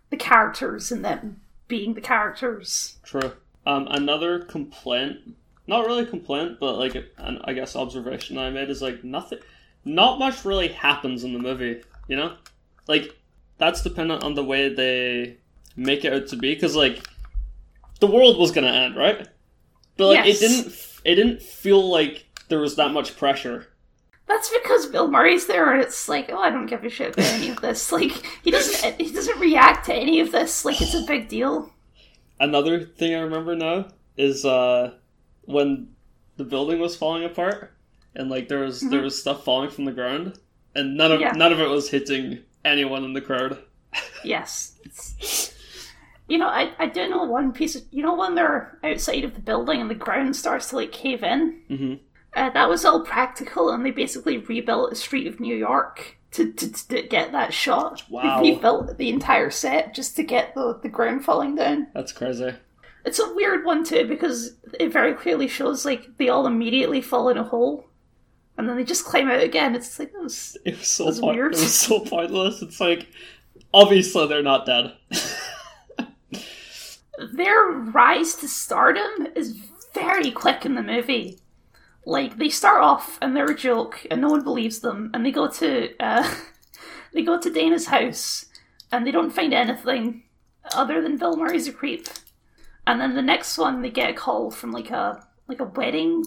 [0.09, 2.97] the characters and them being the characters.
[3.03, 3.33] True.
[3.67, 5.35] Um, another complaint,
[5.67, 9.39] not really complaint, but like an, I guess observation I made is like nothing,
[9.85, 11.83] not much really happens in the movie.
[12.07, 12.35] You know,
[12.87, 13.15] like
[13.59, 15.37] that's dependent on the way they
[15.75, 16.55] make it out to be.
[16.55, 17.03] Because like
[17.99, 19.27] the world was gonna end, right?
[19.97, 20.41] But like Yes.
[20.41, 20.75] it didn't.
[21.05, 23.67] It didn't feel like there was that much pressure.
[24.27, 27.25] That's because Bill Murray's there, and it's like, oh, I don't give a shit about
[27.25, 27.91] any of this.
[27.91, 28.11] Like,
[28.43, 30.65] he doesn't, he doesn't react to any of this.
[30.65, 31.71] Like, it's a big deal.
[32.39, 34.93] Another thing I remember now is uh,
[35.45, 35.87] when
[36.37, 37.73] the building was falling apart,
[38.15, 40.37] and like there was there was stuff falling from the ground,
[40.75, 41.31] and none of Yeah.
[41.31, 43.57] none of it was hitting anyone in the crowd.
[44.23, 45.53] Yes.
[46.29, 49.33] You know, I, I do know one piece of, you know, when they're outside of
[49.33, 51.61] the building and the ground starts to, like, cave in?
[51.67, 51.93] hmm
[52.35, 56.53] Uh, that was all practical, and they basically rebuilt the street of New York to,
[56.53, 58.03] to, to get that shot.
[58.09, 58.41] Wow.
[58.43, 61.87] They rebuilt the entire set just to get the, the ground falling down.
[61.95, 62.53] That's crazy.
[63.05, 67.29] It's a weird one too because it very clearly shows like they all immediately fall
[67.29, 67.87] in a hole,
[68.57, 69.73] and then they just climb out again.
[69.73, 71.53] It's like that was It was so That's point- weird.
[71.55, 72.61] it was so pointless.
[72.61, 73.07] It's like
[73.73, 74.93] obviously they're not dead.
[77.33, 79.57] their rise to stardom is
[79.93, 81.39] very quick in the movie.
[82.05, 85.31] Like they start off and they're a joke and no one believes them, and they
[85.31, 86.35] go to uh,
[87.13, 88.45] they go to Dana's house
[88.91, 90.23] and they don't find anything
[90.73, 92.07] other than Bill Murray's a creep.
[92.87, 96.23] And then the next one they get a call from like a like a wedding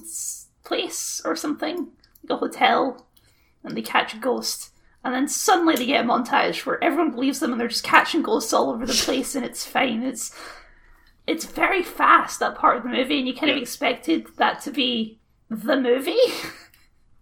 [0.65, 1.89] place or something,
[2.23, 3.07] like a hotel,
[3.65, 4.71] and they catch a ghost.
[5.05, 8.23] And then suddenly they get a montage where everyone believes them and they're just catching
[8.23, 10.03] ghosts all over the place and it's fine.
[10.03, 10.33] It's
[11.27, 14.71] it's very fast that part of the movie, and you kind of expected that to
[14.71, 16.17] be the movie,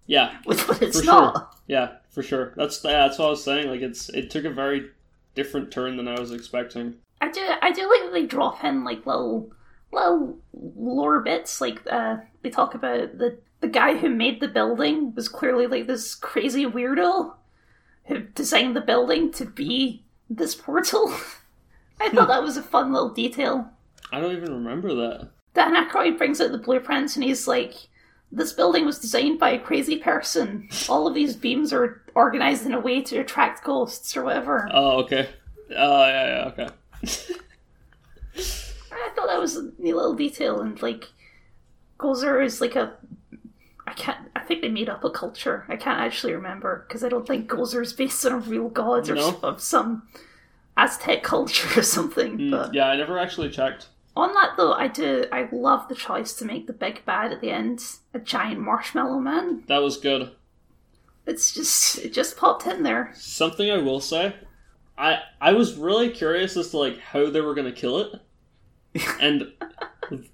[0.07, 1.35] yeah, which but it's not.
[1.35, 1.49] sure.
[1.67, 2.53] Yeah, for sure.
[2.57, 3.69] That's yeah, that's what I was saying.
[3.69, 4.91] Like it's it took a very
[5.35, 6.97] different turn than I was expecting.
[7.21, 9.53] I do, I do like that they drop in like little
[9.93, 11.61] little lore bits.
[11.61, 15.87] Like uh, they talk about the the guy who made the building was clearly like
[15.87, 17.35] this crazy weirdo
[18.07, 21.15] who designed the building to be this portal.
[22.01, 23.71] I thought that was a fun little detail.
[24.12, 25.31] I don't even remember that.
[25.55, 27.75] Dan Aykroyd brings out the blueprints and he's like,
[28.33, 30.68] "This building was designed by a crazy person.
[30.88, 35.01] All of these beams are organized in a way to attract ghosts or whatever." Oh,
[35.03, 35.29] okay.
[35.77, 36.68] Oh, yeah, yeah, okay.
[38.92, 41.09] I thought that was a neat little detail, and like,
[41.99, 42.94] Gozer is like a.
[43.87, 44.29] I can't.
[44.37, 45.64] I think they made up a culture.
[45.68, 49.09] I can't actually remember because I don't think Gozer is based on a real god
[49.09, 49.57] or No?
[49.59, 50.03] some
[50.77, 52.38] Aztec culture or something.
[52.38, 53.88] Mm, But yeah, I never actually checked.
[54.16, 55.25] On that though, I do.
[55.33, 59.20] I love the choice to make the big bad at the end a giant marshmallow
[59.20, 59.64] man.
[59.68, 60.33] That was good.
[61.27, 63.12] It's just it just popped in there.
[63.14, 64.35] Something I will say,
[64.99, 68.20] I I was really curious as to like how they were gonna kill it,
[69.20, 69.53] and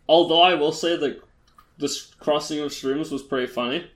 [0.09, 1.23] although I will say that
[1.79, 3.91] this crossing of streams was pretty funny,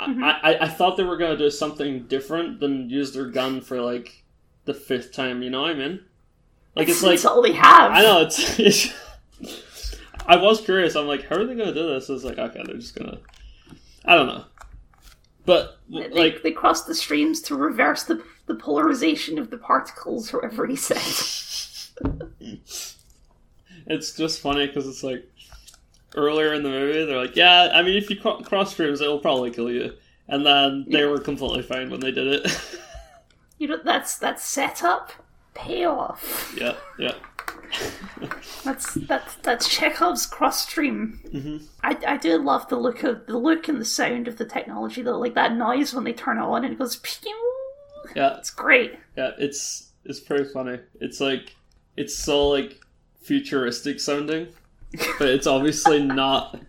[0.00, 0.24] mm-hmm.
[0.24, 3.80] I, I I thought they were gonna do something different than use their gun for
[3.80, 4.24] like
[4.64, 5.42] the fifth time.
[5.42, 6.00] You know what I mean?
[6.76, 7.90] Like it's like That's all they have.
[7.90, 8.58] I know it's.
[8.60, 8.92] it's
[10.26, 10.94] I was curious.
[10.96, 12.08] I'm like, how are they gonna do this?
[12.10, 13.18] It's like, okay, they're just gonna.
[14.04, 14.44] I don't know,
[15.44, 20.32] but They, like they cross the streams to reverse the the polarization of the particles,
[20.32, 21.02] or whatever he said.
[23.86, 25.28] it's just funny because it's like
[26.16, 29.18] earlier in the movie they're like, yeah, I mean, if you cro- cross streams, it'll
[29.18, 29.92] probably kill you,
[30.28, 31.06] and then they Yeah.
[31.06, 32.60] were completely fine when they did it.
[33.58, 35.12] You know, that's that's setup,
[35.56, 36.54] payoff.
[36.56, 37.14] yeah, yeah,
[38.64, 41.20] That's that's that's Chekhov's cross stream.
[41.32, 41.66] Mhm.
[41.82, 45.02] I, I do love the look of the look and the sound of the technology
[45.02, 47.52] though, like that noise when they turn it on and it goes pew.
[48.14, 48.94] yeah, It's great.
[49.16, 49.30] yeah.
[49.38, 50.78] It's it's pretty funny.
[51.00, 51.54] It's like
[51.96, 52.78] it's so like
[53.22, 54.48] futuristic sounding,
[55.18, 56.60] but it's obviously not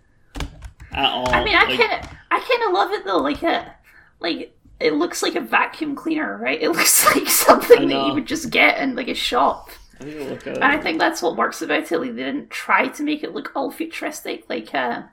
[0.91, 1.29] at all.
[1.29, 3.17] I mean, I like, kind I kind of love it though.
[3.19, 3.73] Like a
[4.19, 6.61] like it looks like a vacuum cleaner, right?
[6.61, 9.69] It looks like something that you would just get in like a shop.
[9.99, 10.55] I look at it.
[10.55, 11.99] And I think that's what works about it.
[11.99, 14.45] Like they didn't try to make it look all futuristic.
[14.49, 15.03] Like uh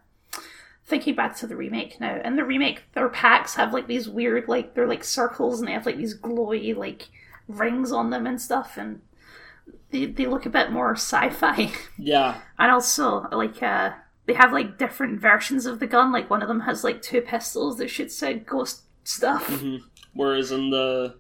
[0.87, 2.21] thinking back to the remake now.
[2.23, 5.73] In the remake, their packs have like these weird like they're like circles and they
[5.73, 7.09] have like these glowy like
[7.49, 9.01] rings on them and stuff and
[9.91, 11.73] they they look a bit more sci-fi.
[11.99, 13.93] yeah, And also like uh
[14.27, 16.13] they have like different versions of the gun.
[16.13, 19.47] Like one of them has like two pistols that shoots out ghost stuff.
[19.47, 19.77] hmm
[20.13, 21.17] Whereas in the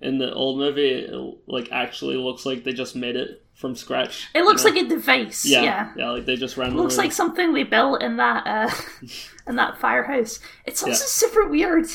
[0.00, 4.28] in the old movie, it like actually looks like they just made it from scratch.
[4.34, 4.76] It looks you know?
[4.76, 5.44] like a device.
[5.44, 5.92] yeah, yeah.
[5.96, 6.76] yeah, like they just ran.
[6.76, 8.70] looks like something they built in that uh,
[9.48, 10.38] in that firehouse.
[10.66, 11.06] It's also Yeah.
[11.08, 11.86] super weird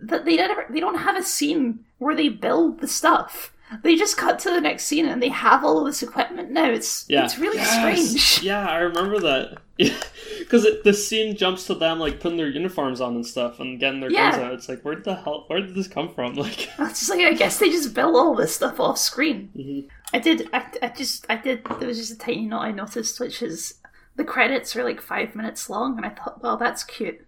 [0.00, 3.52] that they never they don't have a scene where they build the stuff.
[3.82, 6.70] They just cut to the next scene and they have all of this equipment now.
[6.70, 8.10] It's Yeah, it's really Yes!
[8.10, 8.42] strange.
[8.46, 9.58] Yeah, I remember that.
[10.38, 14.00] Because the scene jumps to them like putting their uniforms on and stuff and getting
[14.00, 14.52] their guns out.
[14.52, 15.44] It's like, where the hell?
[15.46, 16.34] Where did this come from?
[16.36, 19.50] Like, It's just like I guess they just built all this stuff off screen.
[19.56, 19.88] Mhm.
[20.12, 20.50] I did.
[20.52, 21.24] I, I just.
[21.30, 21.64] I did.
[21.78, 23.74] There was just a tiny note I noticed, which is
[24.16, 27.24] the credits are like five minutes long, and I thought, well, that's cute.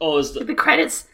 [0.00, 1.08] oh, is the The credits.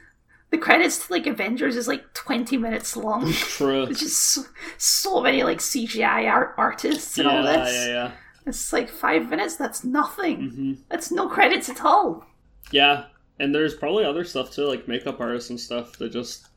[0.51, 3.33] The credits to like Avengers is like twenty minutes long.
[3.33, 3.85] true?
[3.85, 4.43] It's just so,
[4.79, 7.73] so many like CGI art artists and all this.
[7.75, 8.13] yeah, yeah.
[8.47, 9.57] It's like five minutes.
[9.57, 10.51] That's nothing.
[10.51, 12.27] hmm That's no credits at all.
[12.73, 13.05] Yeah,
[13.39, 16.49] and there's probably other stuff too, like makeup artists and stuff that just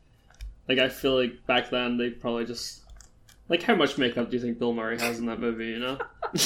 [0.68, 2.82] like I feel like back then they probably just
[3.50, 5.68] like how much makeup do you think Bill Murray has in that movie?
[5.68, 5.98] You know?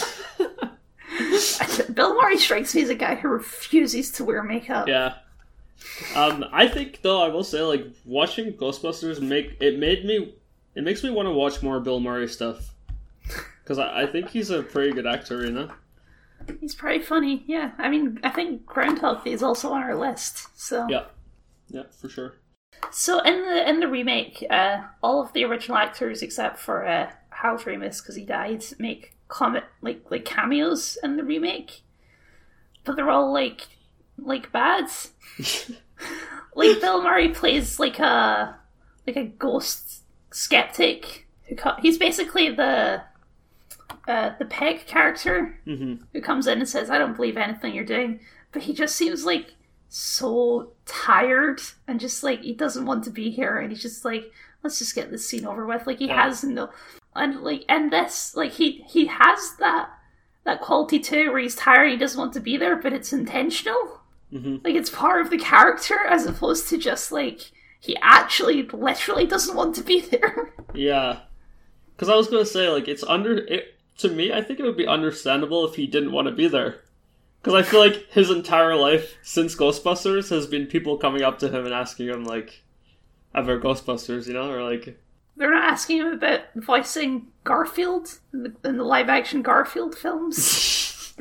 [1.94, 4.88] Bill Murray strikes me as a guy who refuses to wear makeup.
[4.88, 5.16] yeah.
[6.16, 10.36] Um, I think though I will say like watching Ghostbusters make it made me
[10.76, 12.74] it makes me want to watch more Bill Murray stuff
[13.64, 15.46] because I, I think he's a pretty good actor.
[15.46, 15.72] You know?
[16.60, 17.44] He's pretty funny.
[17.48, 20.48] Yeah, I mean, I think Groundhog Day is also on our list.
[20.60, 21.06] So Yeah,
[21.70, 22.36] yeah, for sure.
[22.92, 27.12] So in the in the remake, uh, all of the original actors except for uh,
[27.30, 31.82] Hal Ramis because he died make comic like like cameos in the remake,
[32.84, 33.68] but they're all like
[34.18, 34.90] like bad.
[36.56, 38.58] like Bill Murray plays like a
[39.06, 40.02] like a ghost
[40.32, 43.02] skeptic who co- he's basically the
[44.08, 47.84] uh, the Peck character hmm who comes in and says, I don't believe anything you're
[47.86, 48.20] doing.
[48.52, 49.54] But he just seems like
[49.90, 53.58] so tired and just like he doesn't want to be here.
[53.58, 54.32] And he's just like,
[54.64, 55.86] let's just get this scene over with.
[55.88, 56.24] Like he Yeah.
[56.24, 56.70] has no,
[57.16, 59.90] and like, and this, like he, he has that,
[60.46, 64.02] that quality too where he's tired, he doesn't want to be there, but it's intentional.
[64.32, 69.26] Hmm Like it's part of the character as opposed to just like, he actually literally
[69.26, 70.54] doesn't want to be there.
[70.74, 71.20] Yeah,
[71.96, 73.76] because I was gonna say like it's under it.
[74.00, 76.82] to me, I think it would be understandable if he didn't want to be there.
[77.42, 81.50] Because I feel like his entire life since Ghostbusters has been people coming up to
[81.50, 82.64] him and asking him like
[83.34, 85.00] about Ghostbusters, you know, or like
[85.38, 91.14] They're not asking him about voicing Garfield in the, in the live action Garfield films.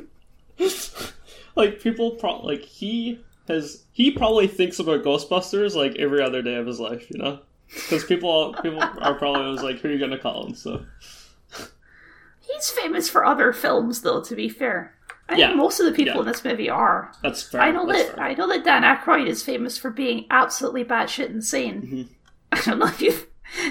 [1.57, 6.55] like people pro- like he has he probably thinks about Ghostbusters like every other day
[6.57, 9.99] of his life, you know, because people people are probably always like, who are you
[9.99, 10.55] gonna call him?
[10.55, 10.85] So
[12.41, 14.21] He's famous for other films, though.
[14.23, 14.95] To be fair,
[15.29, 15.49] I Yeah.
[15.49, 16.21] think most of the people Yeah.
[16.21, 17.13] in this movie are.
[17.23, 17.61] that's fair.
[17.61, 18.25] I know that's that fair.
[18.25, 21.83] I know that Dan Aykroyd is famous for being absolutely batshit insane.
[21.83, 22.03] Mm-hmm.
[22.53, 23.13] I don't know if you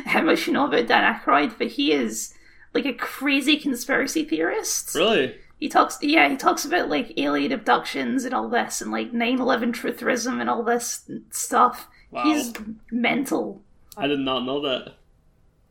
[0.05, 2.33] how much you know about Dan Aykroyd, but he is
[2.73, 4.93] like a crazy conspiracy theorist.
[4.95, 5.35] really.
[5.59, 9.73] He talks, yeah, he talks about like alien abductions and all this, and like 9/11
[9.73, 11.87] trutherism and all this stuff.
[12.11, 12.23] Wow.
[12.23, 12.53] He's
[12.91, 13.61] mental.
[13.97, 14.93] I did not know that.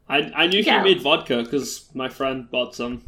[0.08, 0.78] I I knew Yeah.
[0.82, 3.02] he made vodka because my friend bought some.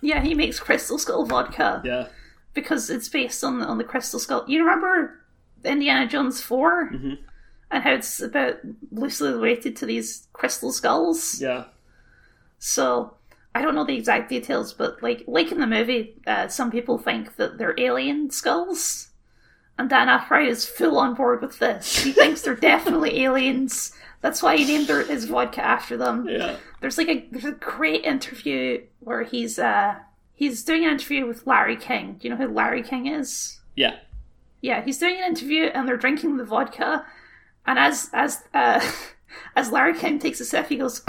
[0.00, 2.08] Yeah, he makes Crystal Skull vodka Yeah.
[2.54, 4.44] because it's based on the, on the Crystal Skull.
[4.48, 5.20] You remember
[5.64, 7.18] Indiana Jones 4 Mhm.
[7.70, 8.56] and how it's about
[8.90, 11.40] loosely related to these crystal skulls.
[11.40, 11.64] Yeah.
[12.58, 13.14] So
[13.54, 16.98] I don't know the exact details, but like like in the movie, uh, some people
[16.98, 19.08] think that they're alien skulls,
[19.78, 22.02] and Dan Aykroyd is full on board with this.
[22.02, 23.92] He thinks they're definitely aliens.
[24.22, 26.28] That's why he named their, his vodka after them.
[26.28, 26.56] Yeah.
[26.80, 29.96] There's like a there's a great interview where he's uh
[30.34, 32.14] he's doing an interview with Larry King.
[32.14, 33.60] Do you know who Larry King is?
[33.76, 33.96] Yeah.
[34.60, 37.04] Yeah, he's doing an interview and they're drinking the vodka,
[37.66, 38.80] and as as uh,
[39.56, 41.02] as Larry King takes a sip, he goes,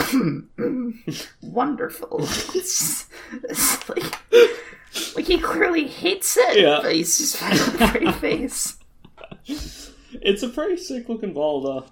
[1.41, 2.19] "Wonderful."
[2.55, 3.07] It's,
[3.43, 4.19] it's like
[5.15, 6.79] like he clearly hates it, Yeah.
[6.81, 8.77] but he's just a pretty face.
[9.45, 11.86] It's a pretty sick looking ball though,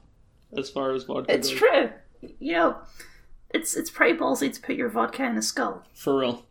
[0.60, 1.60] as far as vodka It's goes.
[1.60, 1.90] true,
[2.40, 2.78] you know.
[3.50, 5.84] It's it's pretty ballsy to put your vodka in a skull.
[5.94, 6.46] For real.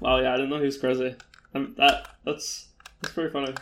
[0.00, 1.16] Wow, yeah, I didn't know he was crazy.
[1.54, 2.68] Um, that that's
[3.02, 3.54] that's pretty funny.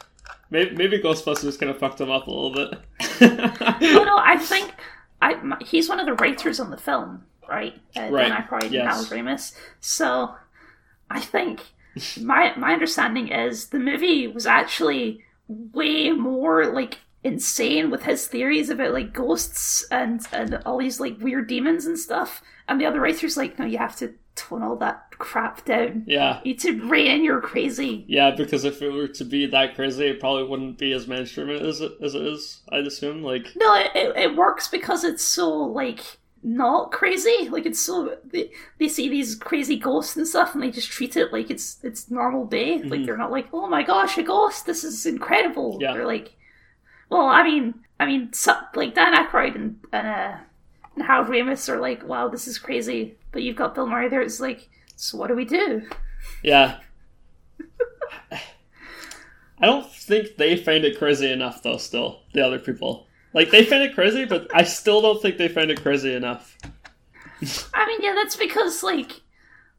[0.50, 2.74] Maybe, maybe Ghostbusters kind of fucked him up a little bit.
[3.20, 4.74] Oh no, I think
[5.20, 7.74] I m- he's one of the writers on the film, right?
[7.96, 8.72] Uh, Right, Dan Aykroyd yes.
[8.72, 9.54] and Harold Ramis.
[9.80, 10.34] So
[11.10, 11.62] I think
[12.20, 18.70] my my understanding is the movie was actually way more like insane with his theories
[18.70, 22.42] about like ghosts and and all these like weird demons and stuff.
[22.68, 26.04] And the other writers like, no, you have to tone all that crap down.
[26.06, 28.04] yeah, You need to rein in your crazy.
[28.08, 31.50] yeah, because if it were to be that crazy, it probably wouldn't be as mainstream
[31.50, 32.60] as it as it is.
[32.70, 33.22] I'd assume.
[33.22, 36.00] Like, No, it, it, it works because it's so like
[36.42, 37.48] not crazy.
[37.50, 41.16] Like it's so they, they see these crazy ghosts and stuff, and they just treat
[41.16, 42.78] it like it's it's normal day.
[42.82, 43.06] Like Mhm.
[43.06, 44.64] they're not like, oh my gosh, a ghost!
[44.66, 45.78] This is incredible.
[45.80, 45.94] Yeah.
[45.94, 46.36] They're like,
[47.10, 50.36] well, I mean, I mean, so, like Dan Aykroyd and and, uh,
[50.98, 53.16] and Harold Ramis are like, wow, this is crazy.
[53.32, 54.20] But you've got Bill Murray there.
[54.22, 55.88] It's like, so what do we do?
[56.42, 56.80] yeah.
[59.60, 61.78] I don't think they find it crazy enough, though.
[61.78, 65.48] Still, the other people like they find it crazy, but I still don't think they
[65.48, 66.56] find it crazy enough.
[67.74, 69.20] I mean, yeah, that's because like,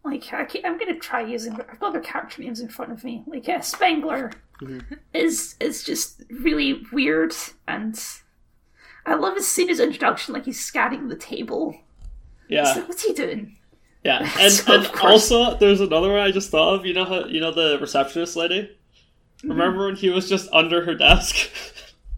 [0.04, 1.54] like I can't, I'm gonna try using.
[1.54, 3.24] I've got their character names in front of me.
[3.26, 4.84] Like, uh, Spengler Mhm.
[5.14, 7.34] is is just really weird,
[7.68, 7.98] and
[9.10, 10.34] I love his scene, his introduction.
[10.34, 11.76] Like he's scanning the table.
[12.48, 13.58] Yeah, like, what's he doing?
[14.04, 16.86] yeah, and So, and also there's another one I just thought of.
[16.86, 18.64] You know how you know the receptionist lady.
[19.40, 19.50] Mm-hmm.
[19.50, 21.50] Remember when he was just under her desk?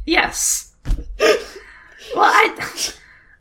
[0.03, 0.73] Yes.
[1.19, 2.55] well, I.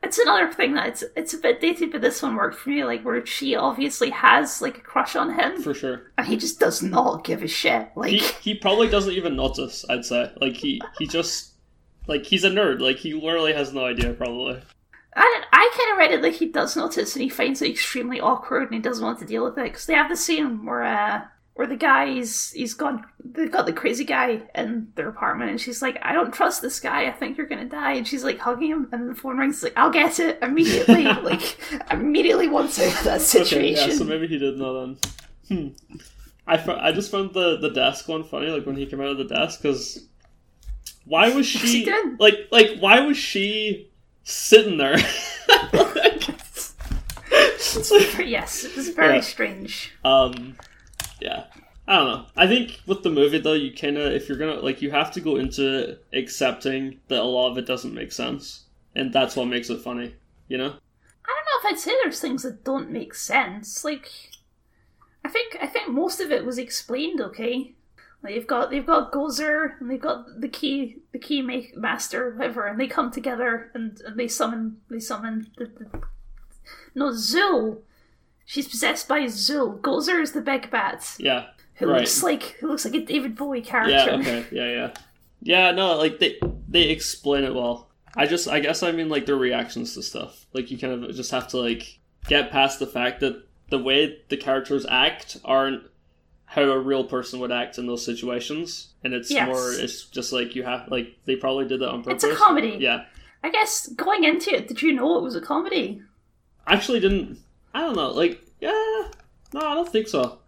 [0.02, 2.84] It's another thing that it's it's a bit dated, but this one worked for me.
[2.84, 6.12] Like where she obviously has like a crush on him, For sure.
[6.18, 7.88] and he just does not give a shit.
[7.96, 9.84] Like He he probably doesn't even notice.
[9.88, 11.49] I'd say like he he just
[12.10, 12.80] like he's a nerd.
[12.80, 14.12] Like he literally has no idea.
[14.12, 14.60] Probably.
[15.16, 18.20] I I kind of read it like he does notice and he finds it extremely
[18.20, 20.82] awkward and he doesn't want to deal with it because they have the scene where
[20.82, 21.22] uh
[21.54, 25.60] where the guy he's he's gone they've got the crazy guy in their apartment and
[25.60, 28.38] she's like I don't trust this guy I think you're gonna die and she's like
[28.38, 31.58] hugging him and the phone rings like I'll get it immediately like
[31.90, 33.96] immediately wants out of that Okay, situation yeah.
[33.96, 34.98] So maybe he did know then.
[35.48, 35.68] Hmm.
[36.46, 38.48] I I just found the the desk one funny.
[38.48, 40.06] Like when he came out of the desk because.
[41.10, 42.20] Why was he she did.
[42.20, 43.90] like like why was she
[44.24, 44.96] sitting there?
[45.72, 49.20] Like, it's like- yes it was very Yeah.
[49.20, 50.56] strange Um,
[51.20, 51.44] yeah,
[51.86, 52.26] I don't know.
[52.36, 55.10] I think with the movie though, you kind of if you're gonna like, you have
[55.12, 59.46] to go into accepting that a lot of it doesn't make sense, and that's what
[59.48, 60.14] makes it funny.
[60.48, 60.66] You know?
[60.68, 63.84] I don't know if I'd say there's things that don't make sense.
[63.84, 64.08] Like,
[65.24, 67.74] I think I think most of it was explained okay.
[68.22, 72.66] They've got they've got Gozer and they've got the key the key make master whatever,
[72.66, 76.00] and they come together and, and they summon they summon the, the
[76.94, 77.78] no Zuul.
[78.44, 79.80] she's possessed by Zuul.
[79.80, 81.46] Gozer is the big bat Yeah.
[81.74, 82.00] who Right.
[82.00, 83.92] looks like who looks like a David Bowie character.
[83.92, 84.16] Yeah.
[84.20, 84.46] Okay.
[84.52, 84.68] Yeah.
[84.70, 84.90] Yeah.
[85.42, 85.70] Yeah.
[85.72, 85.96] No.
[85.96, 87.88] Like they they explain it well.
[88.16, 90.44] I just I guess I mean like their reactions to stuff.
[90.52, 94.18] Like you kind of just have to like get past the fact that the way
[94.28, 95.84] the characters act aren't
[96.50, 99.46] how a real person would act in those situations, and it's Yes.
[99.46, 102.24] more it's just like you have like they probably did that on purpose.
[102.24, 102.76] It's a comedy.
[102.80, 103.04] Yeah.
[103.44, 106.02] I guess going into it, did you know it was a comedy?
[106.66, 107.38] Actually, didn't
[107.72, 108.10] I don't know.
[108.10, 108.70] Like yeah.
[109.54, 110.38] No, I don't think so.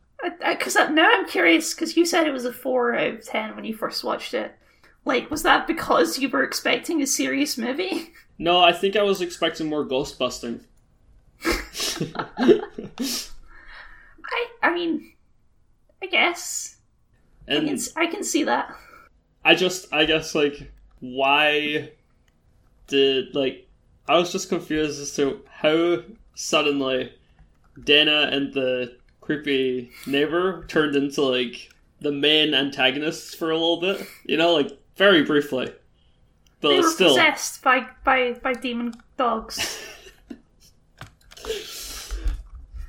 [0.40, 3.64] Because now I'm curious, because you said it was a 4 out of 10 when
[3.64, 4.54] you first watched it.
[5.04, 8.12] Like, was that because you were expecting a serious movie?
[8.38, 10.60] No, I think I was expecting more ghost busting.
[11.44, 12.60] I
[14.62, 15.12] I mean,
[16.02, 16.76] I guess.
[17.48, 18.74] I can, and I can see that.
[19.44, 21.90] I just, I guess, like, why
[22.86, 23.68] did, like,
[24.08, 26.02] I was just confused as to how
[26.34, 27.12] suddenly
[27.82, 34.06] Dana and the creepy neighbor turned into, like, the main antagonists for a little bit.
[34.24, 35.72] You know, like, very briefly.
[36.60, 37.08] But They were still.
[37.08, 39.84] possessed by, by, by demon dogs.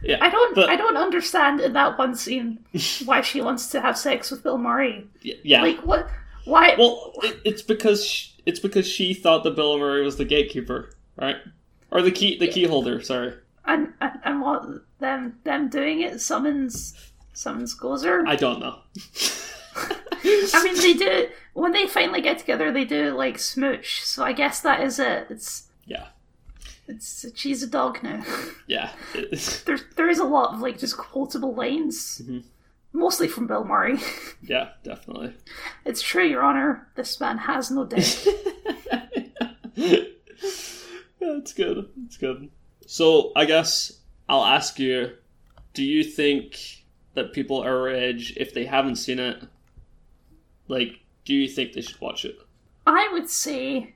[0.04, 0.18] Yeah.
[0.22, 2.60] I don't but- I don't understand in that one scene
[3.06, 5.08] why she wants to have sex with Bill Murray.
[5.22, 5.62] yeah.
[5.62, 6.08] Like what?
[6.46, 6.76] Why?
[6.78, 10.90] well, it, it's because sh it's because she thought that Bill Murray was the gatekeeper,
[11.16, 11.38] right?
[11.92, 13.02] Or the key, the key holder.
[13.02, 13.34] Sorry,
[13.66, 14.66] and, and and what
[15.00, 16.94] them them doing it summons
[17.34, 18.24] summons Gozer.
[18.28, 18.80] I don't know.
[20.26, 22.72] I mean, they do when they finally get together.
[22.72, 24.02] They do like smooch.
[24.04, 25.28] So I guess that is it.
[25.30, 26.08] It's yeah,
[26.88, 28.24] it's she's a dog now.
[28.68, 28.92] yeah.
[29.14, 29.66] It-
[29.96, 32.44] There's a lot of like just quotable lines, Mhm.
[32.94, 34.00] mostly from Bill Murray.
[34.42, 35.34] yeah, definitely.
[35.86, 36.88] It's true, Your Honor.
[36.96, 38.06] This man has no dick.
[39.76, 39.98] yeah,
[41.22, 41.90] it's good.
[42.06, 42.50] It's good.
[42.86, 45.14] So I guess I'll ask you:
[45.74, 49.44] Do you think that people our age, if they haven't seen it,
[50.68, 52.38] like, do you think they should watch it?
[52.86, 53.94] I would say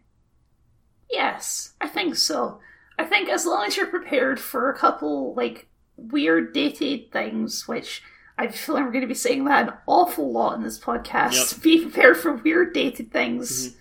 [1.11, 1.73] yes.
[1.81, 2.59] I think so.
[2.97, 5.67] I think as long as you're prepared for a couple like
[5.97, 8.03] weird dated things, which
[8.37, 11.61] I feel I'm going to be saying that an awful lot in this podcast.
[11.61, 13.75] Be prepared for weird dated things,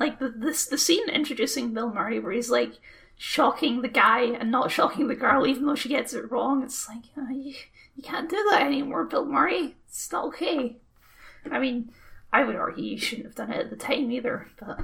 [0.00, 2.74] like the this the scene introducing Bill Murray where he's like
[3.16, 6.62] shocking the guy and not shocking the girl, even though she gets it wrong.
[6.62, 7.54] It's like uh, you,
[7.96, 9.76] you can't do that anymore, Bill Murray.
[9.86, 10.76] It's not okay.
[11.50, 11.92] I mean,
[12.32, 14.80] I would argue you shouldn't have done it at the time either, but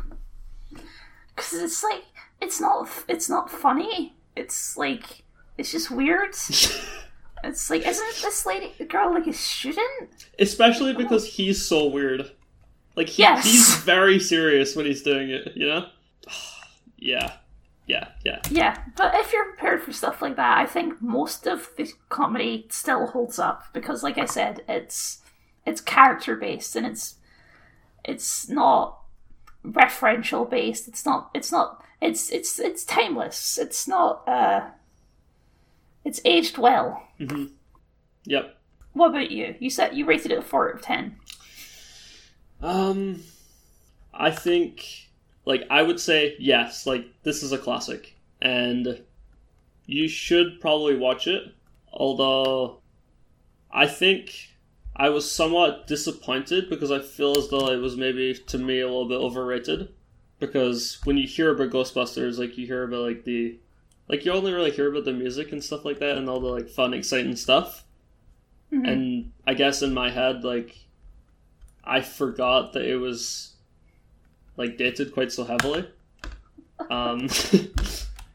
[1.35, 2.05] because it's like
[2.41, 4.15] it's not it's not funny.
[4.37, 5.25] It's like
[5.59, 6.35] it's just weird.
[7.43, 10.27] It's like isn't this lady girl like a student?
[10.39, 12.31] Especially because he's so weird.
[12.97, 13.45] Like he, Yes.
[13.45, 15.53] he's very serious when he's doing it.
[15.57, 15.87] You know?
[16.99, 17.33] yeah,
[17.87, 18.41] yeah, yeah.
[18.51, 22.67] Yeah, but if you're prepared for stuff like that, I think most of the comedy
[22.69, 25.23] still holds up because, like I said, it's
[25.65, 27.15] it's character based and it's
[28.05, 28.99] it's not
[29.65, 30.89] referential based.
[30.89, 31.31] It's not.
[31.35, 31.83] It's not.
[32.01, 33.59] It's it's it's timeless.
[33.59, 34.27] It's not.
[34.29, 34.71] uh
[36.05, 37.03] It's aged well.
[37.19, 37.47] hmm
[38.25, 38.57] Yep.
[38.93, 39.55] What about you?
[39.61, 41.17] You said you rated it a four out of ten.
[42.63, 43.23] Um,
[44.13, 45.09] I think,
[45.47, 46.87] like, I would say yes.
[46.87, 49.03] Like, this is a classic, and
[49.87, 51.55] you should probably watch it.
[51.93, 52.79] Although,
[53.73, 54.51] I think
[54.95, 58.87] I was somewhat disappointed because I feel as though it was maybe to me a
[58.87, 59.89] little bit overrated.
[60.41, 63.59] Because when you hear about Ghostbusters, like you hear about like the,
[64.09, 66.49] like you only really hear about the music and stuff like that, and all the
[66.49, 67.85] like fun, exciting stuff.
[68.73, 68.89] Mhm.
[68.89, 70.77] And I guess in my head, like,
[71.85, 73.55] I forgot that it was
[74.57, 75.87] like dated quite so heavily.
[76.91, 77.29] Um,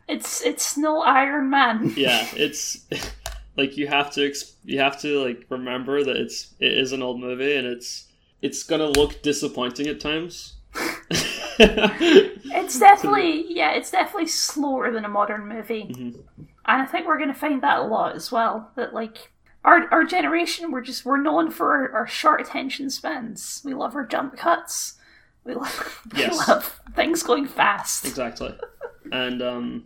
[0.08, 1.94] It's it's no Iron Man.
[1.98, 2.86] yeah, it's
[3.58, 7.02] like you have to ex- you have to like remember that it's it is an
[7.02, 8.06] old movie and it's
[8.42, 10.55] it's gonna look disappointing at times.
[12.58, 16.16] It's definitely yeah, it's definitely slower than a modern movie, Mhm.
[16.38, 18.72] and I think we're going to find that a lot as well.
[18.76, 19.32] That like
[19.64, 23.62] our our generation, we're just we're known for our, our short attention spans.
[23.66, 24.96] We love our jump cuts.
[25.44, 28.06] We love we love things going fast.
[28.06, 28.56] exactly,
[29.12, 29.86] and um,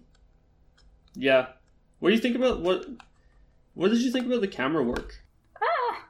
[1.15, 1.47] yeah.
[1.99, 2.86] What do you think about what?
[3.74, 5.22] What did you think about the camera work?
[5.61, 6.05] Ah,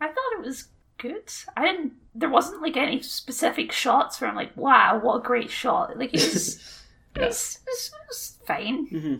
[0.00, 0.68] I thought it was
[0.98, 1.30] good.
[1.56, 1.92] I didn't.
[2.14, 5.96] There wasn't like any specific shots where I'm like, wow, what a great shot.
[5.98, 6.56] Like it was,
[7.16, 7.26] it, Yeah.
[7.26, 8.86] was, it was, it was fine.
[8.86, 9.14] hmm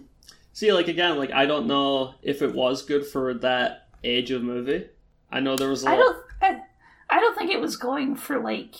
[0.54, 4.42] See, like again, like I don't know if it was good for that age of
[4.42, 4.86] movie.
[5.30, 5.98] I know there was a I lot.
[5.98, 6.16] don't.
[6.42, 6.60] I,
[7.08, 8.74] I don't think it was going for like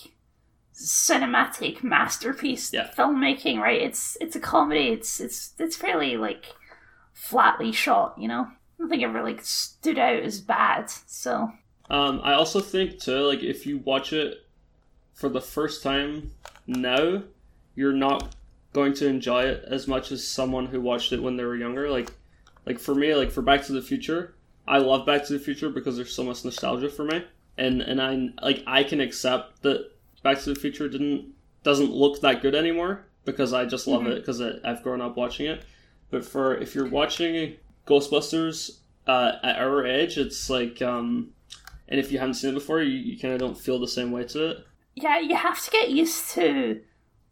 [0.74, 2.90] cinematic masterpiece Yeah.
[2.96, 3.58] filmmaking.
[3.58, 3.80] Right?
[3.80, 4.88] It's it's a comedy.
[4.88, 6.46] It's it's it's fairly like
[7.14, 8.16] flatly shot.
[8.18, 10.90] You know, I don't think it really stood out as bad.
[11.06, 11.52] So
[11.92, 14.46] Um, I also think too, like if you watch it
[15.12, 16.32] for the first time
[16.66, 17.22] now,
[17.74, 18.34] you're not
[18.72, 21.90] going to enjoy it as much as someone who watched it when they were younger.
[21.90, 22.10] Like,
[22.64, 24.34] like for me, like for Back to the Future,
[24.66, 27.26] I love Back to the Future because there's so much nostalgia for me,
[27.58, 29.90] and and I like I can accept that
[30.22, 34.16] Back to the Future didn't doesn't look that good anymore because I just love it
[34.16, 35.62] because I've grown up watching it.
[36.10, 41.32] But for if you're watching Ghostbusters uh, at our age, it's like um,
[41.92, 44.10] and if you haven't seen it before, you, you kind of don't feel the same
[44.10, 44.56] way to it.
[44.96, 46.80] yeah, you have to get used to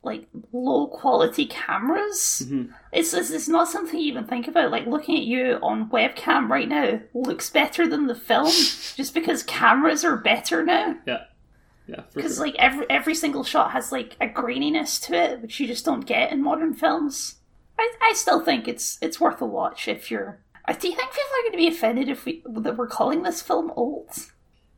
[0.02, 2.42] like low quality cameras.
[2.46, 2.72] Mhm.
[2.92, 4.70] It's, it's it's not something you even think about.
[4.70, 8.46] Like looking at you on webcam right now looks better than the film
[8.96, 10.96] just because cameras are better now.
[11.06, 11.24] Yeah,
[11.86, 12.46] yeah, Because sure.
[12.46, 16.06] like every every single shot has like a graininess to it, which you just don't
[16.06, 17.36] get in modern films.
[17.78, 20.40] I I still think it's it's worth a watch if you're.
[20.64, 23.22] I do you think people are going to be offended if we that we're calling
[23.22, 24.08] this film old?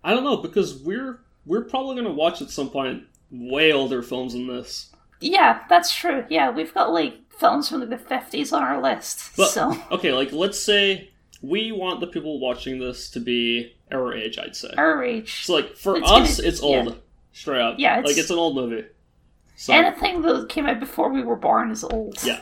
[0.04, 4.32] I don't know because we're we're probably gonna watch at some point way older films
[4.34, 4.90] than this.
[5.20, 6.24] Yeah, that's true.
[6.28, 9.36] Yeah, we've got like films from the fifties on our list.
[9.36, 14.14] But so okay, like let's say we want the people watching this to be our
[14.14, 14.38] age.
[14.38, 14.70] I'd say.
[14.76, 16.66] our age, So like for It's us, gonna- it's yeah.
[16.68, 17.00] old,
[17.32, 17.76] straight up.
[17.78, 18.86] Yeah, it's- like it's an old movie.
[19.56, 22.16] So anything that came out before we were born is old.
[22.24, 22.40] yeah,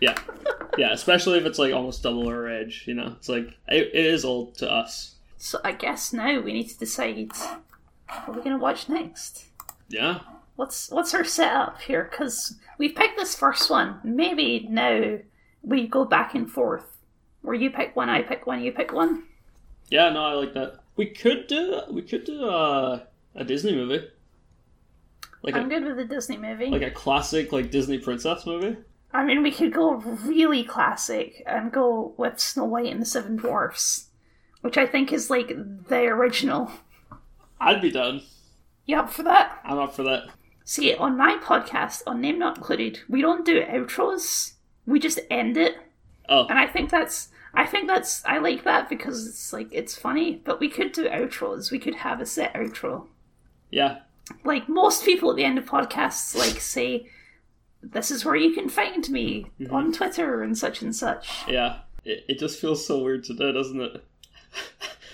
[0.00, 0.16] yeah,
[0.78, 0.92] yeah.
[0.92, 2.84] Especially if it's like almost double our age.
[2.86, 5.11] You know, it's like it, it is old to us.
[5.42, 9.46] So I guess now we need to decide what we're going to watch next.
[9.88, 10.20] Yeah.
[10.54, 12.06] What's what's our setup here?
[12.08, 13.98] Because we've picked this first one.
[14.04, 15.18] Maybe now
[15.60, 16.96] we go back and forth,
[17.40, 19.24] where you pick one, I pick one, you pick one.
[19.90, 20.78] Yeah, no, I like that.
[20.94, 23.00] We could do we could do uh,
[23.34, 24.06] a Disney movie,
[25.42, 26.66] like I'm a good with a Disney movie.
[26.66, 28.76] like a classic like Disney princess movie.
[29.12, 33.34] I mean, we could go really classic and go with Snow White and the Seven
[33.36, 34.06] Dwarfs,
[34.62, 35.48] which I think is like
[35.88, 36.70] the original.
[37.60, 38.22] I'd be done.
[38.86, 39.60] You up for that?
[39.64, 40.24] I'm up for that.
[40.64, 44.54] See, on my podcast, on Name Not Included, we don't do outros.
[44.86, 45.76] We just end it.
[46.28, 49.96] Oh, And I think that's I think that's I like that because it's like it's
[49.96, 51.70] funny, but we could do outros.
[51.70, 53.06] We could have a set outro.
[53.70, 53.98] yeah,
[54.44, 57.08] Like most people at the end of podcasts like say
[57.82, 59.74] this is where you can find me mm-hmm.
[59.74, 61.46] on Twitter and such and such.
[61.48, 61.80] yeah.
[62.04, 64.04] It, it just feels so weird to do, doesn't it?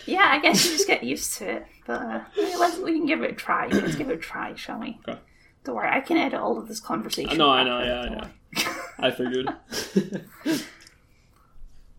[0.07, 1.67] Yeah, I guess you just get used to it.
[1.87, 2.21] But uh,
[2.59, 3.67] let's, we can give it a try.
[3.69, 4.99] Let's give it a try, shall we?
[5.07, 5.19] Okay.
[5.65, 7.33] Don't worry, I can edit all of this conversation.
[7.33, 8.75] I know, I know, yeah, yeah.
[8.99, 9.49] I figured.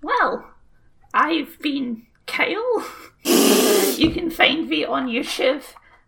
[0.02, 0.52] Well,
[1.14, 2.86] I've been Kyle.
[3.24, 5.64] you can find me on YouTube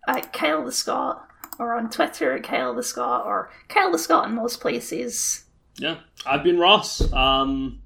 [0.07, 1.27] at Kyle the Scott,
[1.59, 5.43] or on Twitter at Kyle the Scott, or Kyle the Scott in most places.
[5.77, 7.11] yeah, I've been Ross.
[7.11, 7.81] Um,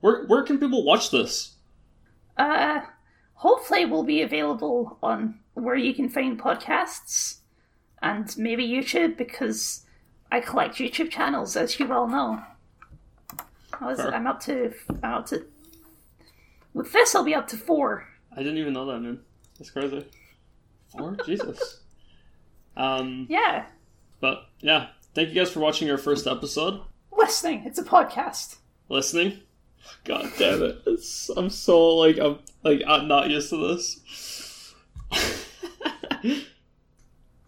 [0.00, 1.51] where where can people watch this?
[2.36, 2.80] Uh,
[3.34, 7.38] hopefully, will be available on where you can find podcasts,
[8.00, 9.84] and maybe YouTube because
[10.30, 12.42] I collect YouTube channels, as you well know.
[13.80, 14.72] Was I'm up to.
[15.02, 15.44] I'm up to.
[16.74, 18.06] With this, I'll be up to four.
[18.34, 19.20] I didn't even know that, man.
[19.58, 20.06] That's crazy.
[20.96, 21.16] Four?
[21.26, 21.80] Jesus.
[22.76, 23.66] Um, Yeah,
[24.20, 26.80] but yeah, thank you guys for watching our first episode.
[27.10, 27.64] listening.
[27.66, 28.56] It's a podcast.
[28.88, 29.40] Listening.
[30.04, 30.82] God damn it!
[30.86, 34.74] It's, I'm so like I'm like I'm not used to this.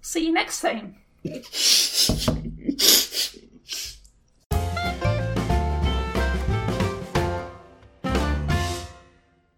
[0.01, 0.97] See you next time.